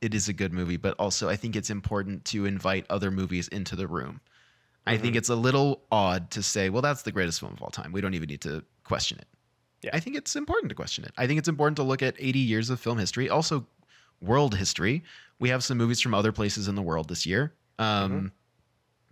[0.00, 3.48] it is a good movie, but also I think it's important to invite other movies
[3.48, 4.20] into the room.
[4.86, 5.02] I Mm-hmm.
[5.02, 7.90] think it's a little odd to say, well, that's the greatest film of all time.
[7.92, 9.26] We don't even need to question it.
[9.82, 9.90] Yeah.
[9.94, 11.12] I think it's important to question it.
[11.16, 13.66] I think it's important to look at 80 years of film history, also
[14.20, 15.02] world history.
[15.38, 17.52] We have some movies from other places in the world this year.
[17.78, 18.26] Um, Mm-hmm.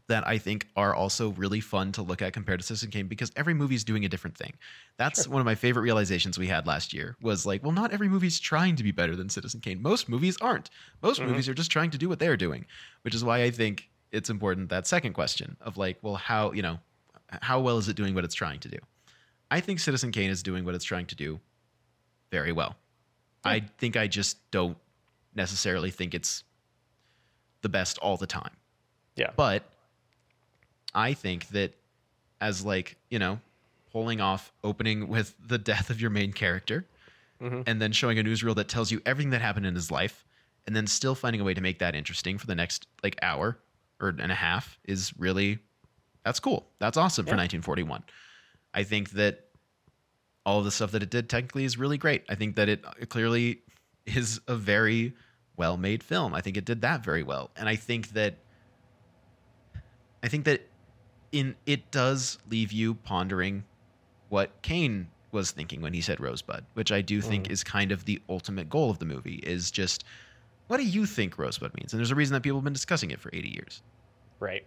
[0.08, 3.30] That I think are also really fun to look at compared to Citizen Kane because
[3.34, 4.52] every movie is doing a different thing.
[4.98, 8.08] That's one of my favorite realizations we had last year was like, well, not every
[8.08, 9.80] movie's trying to be better than Citizen Kane.
[9.80, 10.68] Most movies aren't.
[11.02, 11.28] Most Mhm.
[11.28, 12.66] movies are just trying to do what they're doing,
[13.02, 16.62] which is why I think it's important that second question of like, well, how, you
[16.62, 16.80] know,
[17.40, 18.78] how well is it doing what it's trying to do?
[19.50, 21.40] I think Citizen Kane is doing what it's trying to do
[22.30, 22.76] very well.
[23.44, 24.76] I think I just don't
[25.34, 26.44] necessarily think it's
[27.62, 28.56] the best all the time.
[29.16, 29.30] Yeah.
[29.36, 29.62] But
[30.94, 31.74] I think that
[32.40, 33.40] as like, you know,
[33.92, 36.86] pulling off opening with the death of your main character
[37.40, 37.64] Mhm.
[37.66, 40.24] and then showing a newsreel that tells you everything that happened in his life
[40.66, 43.58] and then still finding a way to make that interesting for the next like hour
[44.00, 45.58] or and a half is really
[46.24, 46.68] that's cool.
[46.78, 48.04] That's awesome for 1941.
[48.72, 49.48] I think that
[50.46, 52.24] all the stuff that it did technically is really great.
[52.28, 53.62] I think that it uh, clearly
[54.06, 55.14] is a very
[55.56, 56.34] well made film.
[56.34, 57.50] I think it did that very well.
[57.56, 58.36] And I think that
[60.22, 60.68] I think that
[61.30, 63.64] in it does leave you pondering
[64.28, 67.50] what Kane was thinking when he said Rosebud, which I do think mm.
[67.50, 70.04] is kind of the ultimate goal of the movie is just
[70.68, 71.92] what do you think Rosebud means?
[71.92, 73.82] And there's a reason that people have been discussing it for 80 years.
[74.40, 74.64] Right.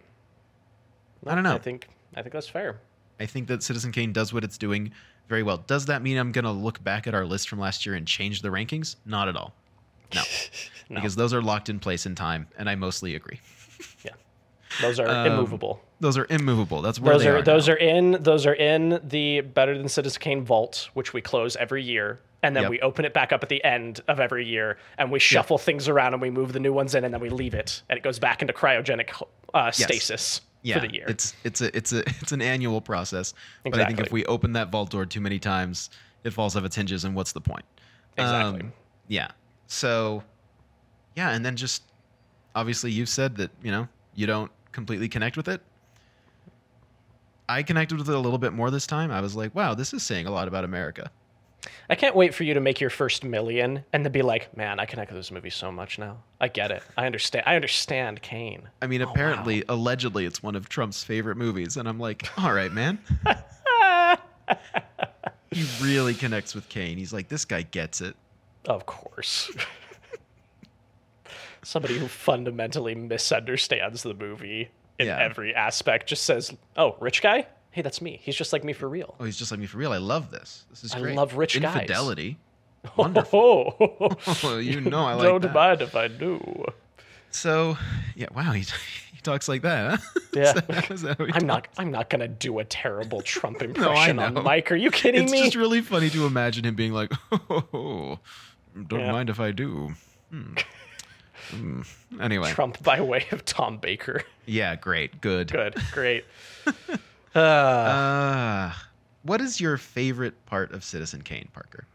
[1.26, 1.54] I don't know.
[1.54, 2.80] I think I think that's fair.
[3.18, 4.92] I think that Citizen Kane does what it's doing
[5.28, 5.58] very well.
[5.58, 8.06] Does that mean I'm going to look back at our list from last year and
[8.06, 8.96] change the rankings?
[9.04, 9.52] Not at all.
[10.14, 10.22] No,
[10.88, 10.96] No.
[10.96, 13.40] because those are locked in place in time, and I mostly agree.
[14.04, 14.12] Yeah.
[14.80, 15.82] Those are Um, immovable.
[16.00, 16.80] Those are immovable.
[16.82, 17.42] That's where Those they are, are.
[17.42, 17.74] those now.
[17.74, 21.82] are in those are in the Better Than Citizen Kane vault, which we close every
[21.82, 22.70] year, and then Yep.
[22.70, 25.88] we open it back up at the end of every year, and we shuffle things
[25.88, 28.02] around and we move the new ones in, and then we leave it, and it
[28.02, 29.10] goes back into cryogenic
[29.54, 31.04] uh, stasis yeah, for the year.
[31.08, 33.34] It's it's a it's a it's an annual process.
[33.64, 35.90] But I think if we open that vault door too many times,
[36.24, 37.64] it falls off its hinges, and what's the point?
[38.16, 38.60] Exactly.
[38.62, 38.72] Um,
[39.08, 39.28] yeah.
[39.68, 40.22] So,
[41.14, 41.82] yeah, and then just
[42.54, 45.60] obviously you've said that you know you don't completely connect with it.
[47.48, 49.12] I connected with it a little bit more this time.
[49.12, 51.12] I was like, wow, this is saying a lot about America.
[51.90, 54.78] I can't wait for you to make your first million and to be like, man,
[54.80, 56.18] I connect with this movie so much now.
[56.40, 56.82] I get it.
[56.96, 57.44] I understand.
[57.46, 58.68] I understand Kane.
[58.82, 59.12] I mean, Oh, wow.
[59.12, 62.98] apparently, allegedly, it's one of Trump's favorite movies, and I'm like, all right, man.
[65.50, 66.98] he really connects with Kane.
[66.98, 68.16] He's like, this guy gets it.
[68.66, 69.50] Of course.
[71.62, 75.18] Somebody who fundamentally misunderstands the movie in Yeah.
[75.18, 77.46] every aspect just says, "Oh, rich guy?
[77.76, 78.18] Hey, that's me.
[78.22, 79.92] He's just like me for real." Oh, he's just like me for real.
[79.92, 80.64] I love this.
[80.70, 81.12] This is I great.
[81.12, 81.74] I love rich guys.
[81.74, 82.38] Infidelity.
[82.96, 83.76] Wonderful.
[84.00, 85.52] Oh, Oh, you know I like don't that.
[85.54, 86.64] mind if I do.
[87.30, 87.76] So,
[88.14, 88.60] yeah, wow, he,
[89.12, 90.20] he talks like that, huh?
[90.32, 90.52] Yeah.
[90.90, 91.68] Is that- is I'm not.
[91.76, 94.42] I'm not gonna do a terrible Trump impression on.
[94.42, 94.72] Mike.
[94.72, 95.38] Are you kidding It's me?
[95.40, 97.12] It's just really funny to imagine him being like,
[97.50, 98.18] oh,
[98.88, 99.12] don't Yeah.
[99.12, 99.92] mind if I do.
[100.30, 100.54] Hmm.
[101.50, 101.82] Hmm.
[102.20, 104.22] Anyway, Trump by way of Tom Baker.
[104.46, 105.52] yeah, great, good.
[105.52, 106.24] Good, great.
[107.36, 107.42] Uh,
[107.84, 108.72] Uh,
[109.22, 111.88] what is your favorite part of Citizen Kane, Parker?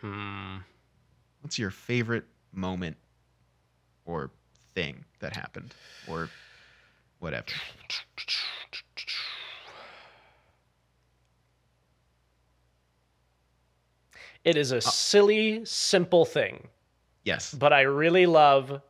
[0.00, 0.58] hmm.
[1.40, 2.96] What's your favorite moment
[4.04, 4.30] or
[4.74, 6.32] thing that happened or
[7.20, 7.62] whatever?
[14.44, 16.68] It is a silly, simple thing,
[17.24, 17.54] Yes.
[17.54, 18.82] but I really love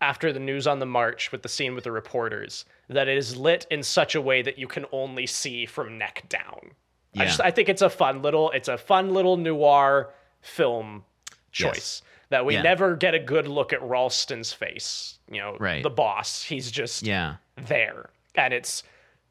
[0.00, 3.36] after the news on the march with the scene with the reporters that it is
[3.36, 6.70] lit in such a way that you can only see from neck down.
[7.16, 7.24] I Yeah.
[7.24, 11.04] just I think it's a fun little it's a fun little noir film
[11.50, 12.62] choice that we Yeah.
[12.62, 15.18] never get a good look at Rawlston's face.
[15.30, 15.82] You know, Right.
[15.82, 16.42] the boss.
[16.42, 17.36] He's just Yeah.
[17.56, 18.10] there.
[18.34, 18.82] And it's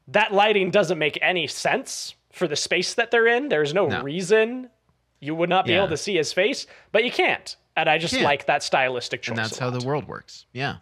[0.08, 3.48] that lighting doesn't make any sense for the space that they're in.
[3.48, 4.02] There's no, No.
[4.02, 4.70] reason
[5.20, 5.78] you would not be Yeah.
[5.78, 7.56] able to see his face, but you can't.
[7.76, 9.30] And I just like that stylistic choice.
[9.30, 10.46] and that's how the world works.
[10.52, 10.76] Yeah.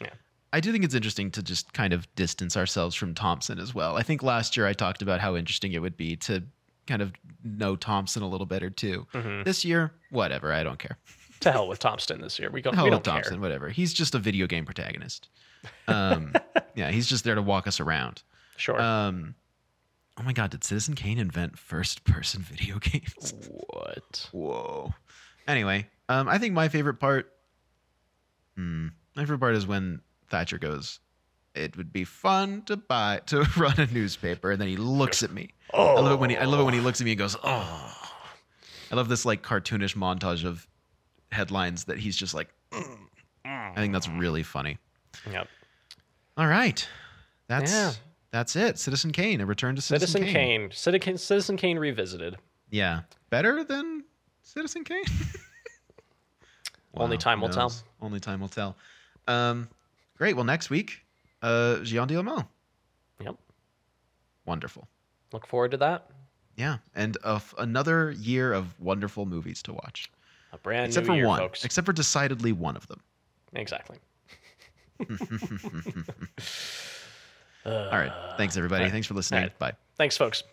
[0.00, 0.10] Yeah.
[0.52, 3.96] I do think it's interesting to just kind of distance ourselves from Thompson as well.
[3.96, 6.42] I think last year I talked about how interesting it would be to
[6.86, 9.06] kind of know Thompson a little better too.
[9.14, 9.44] Mhm.
[9.44, 10.98] This year, whatever, I don't care.
[11.40, 12.48] To hell with Thompson this year.
[12.50, 12.74] We don't.
[12.74, 13.40] Hell we with Thompson, care.
[13.40, 13.68] whatever.
[13.68, 15.28] He's just a video game protagonist.
[15.88, 16.32] Um,
[16.74, 18.22] yeah, he's just there to walk us around.
[18.56, 18.80] Sure.
[18.80, 19.34] Um,
[20.18, 23.34] oh my God, did Citizen Kane invent first-person video games?
[23.48, 24.28] what?
[24.32, 24.94] Whoa.
[25.46, 27.32] Anyway, um, I think my favorite part,
[28.56, 31.00] hmm, my favorite part is when Thatcher goes,
[31.54, 35.32] "It would be fun to buy to run a newspaper," and then he looks at
[35.32, 35.50] me.
[35.72, 35.96] Oh.
[35.96, 37.36] I love it when he, I love it when he looks at me and goes,
[37.42, 38.00] "Oh."
[38.92, 40.66] I love this like cartoonish montage of
[41.32, 42.52] headlines that he's just like.
[42.72, 42.98] "Mm."
[43.46, 44.78] I think that's really funny.
[45.30, 45.48] Yep.
[46.36, 46.86] All right,
[47.48, 47.92] that's Yeah.
[48.30, 48.78] that's it.
[48.78, 50.32] Citizen Kane, a return to Citizen, Kane.
[50.32, 50.70] Citizen Kane.
[50.72, 52.36] Citizen, Citizen Kane revisited.
[52.70, 53.93] Yeah, better than
[54.54, 55.04] Citizen Kane.
[56.96, 57.64] Only time will tell.
[57.64, 57.82] knows?
[58.00, 58.76] Only time will tell.
[59.26, 59.68] Um,
[60.16, 60.36] great.
[60.36, 61.00] Well, next week,
[61.42, 62.46] uh, Jeanne Dielman.
[63.20, 63.34] Yep.
[64.46, 64.86] Wonderful.
[65.32, 66.08] Look forward to that.
[66.56, 70.08] Yeah, and of another year of wonderful movies to watch.
[70.52, 71.40] A brand Except new for year, one.
[71.40, 71.64] folks.
[71.64, 73.00] Except for decidedly one of them.
[73.54, 73.98] exactly.
[77.66, 78.12] All right.
[78.36, 78.82] Thanks, everybody.
[78.82, 78.92] all right.
[78.92, 79.38] Thanks for listening.
[79.38, 79.58] All right.
[79.58, 79.72] Bye.
[79.98, 80.44] Thanks, folks.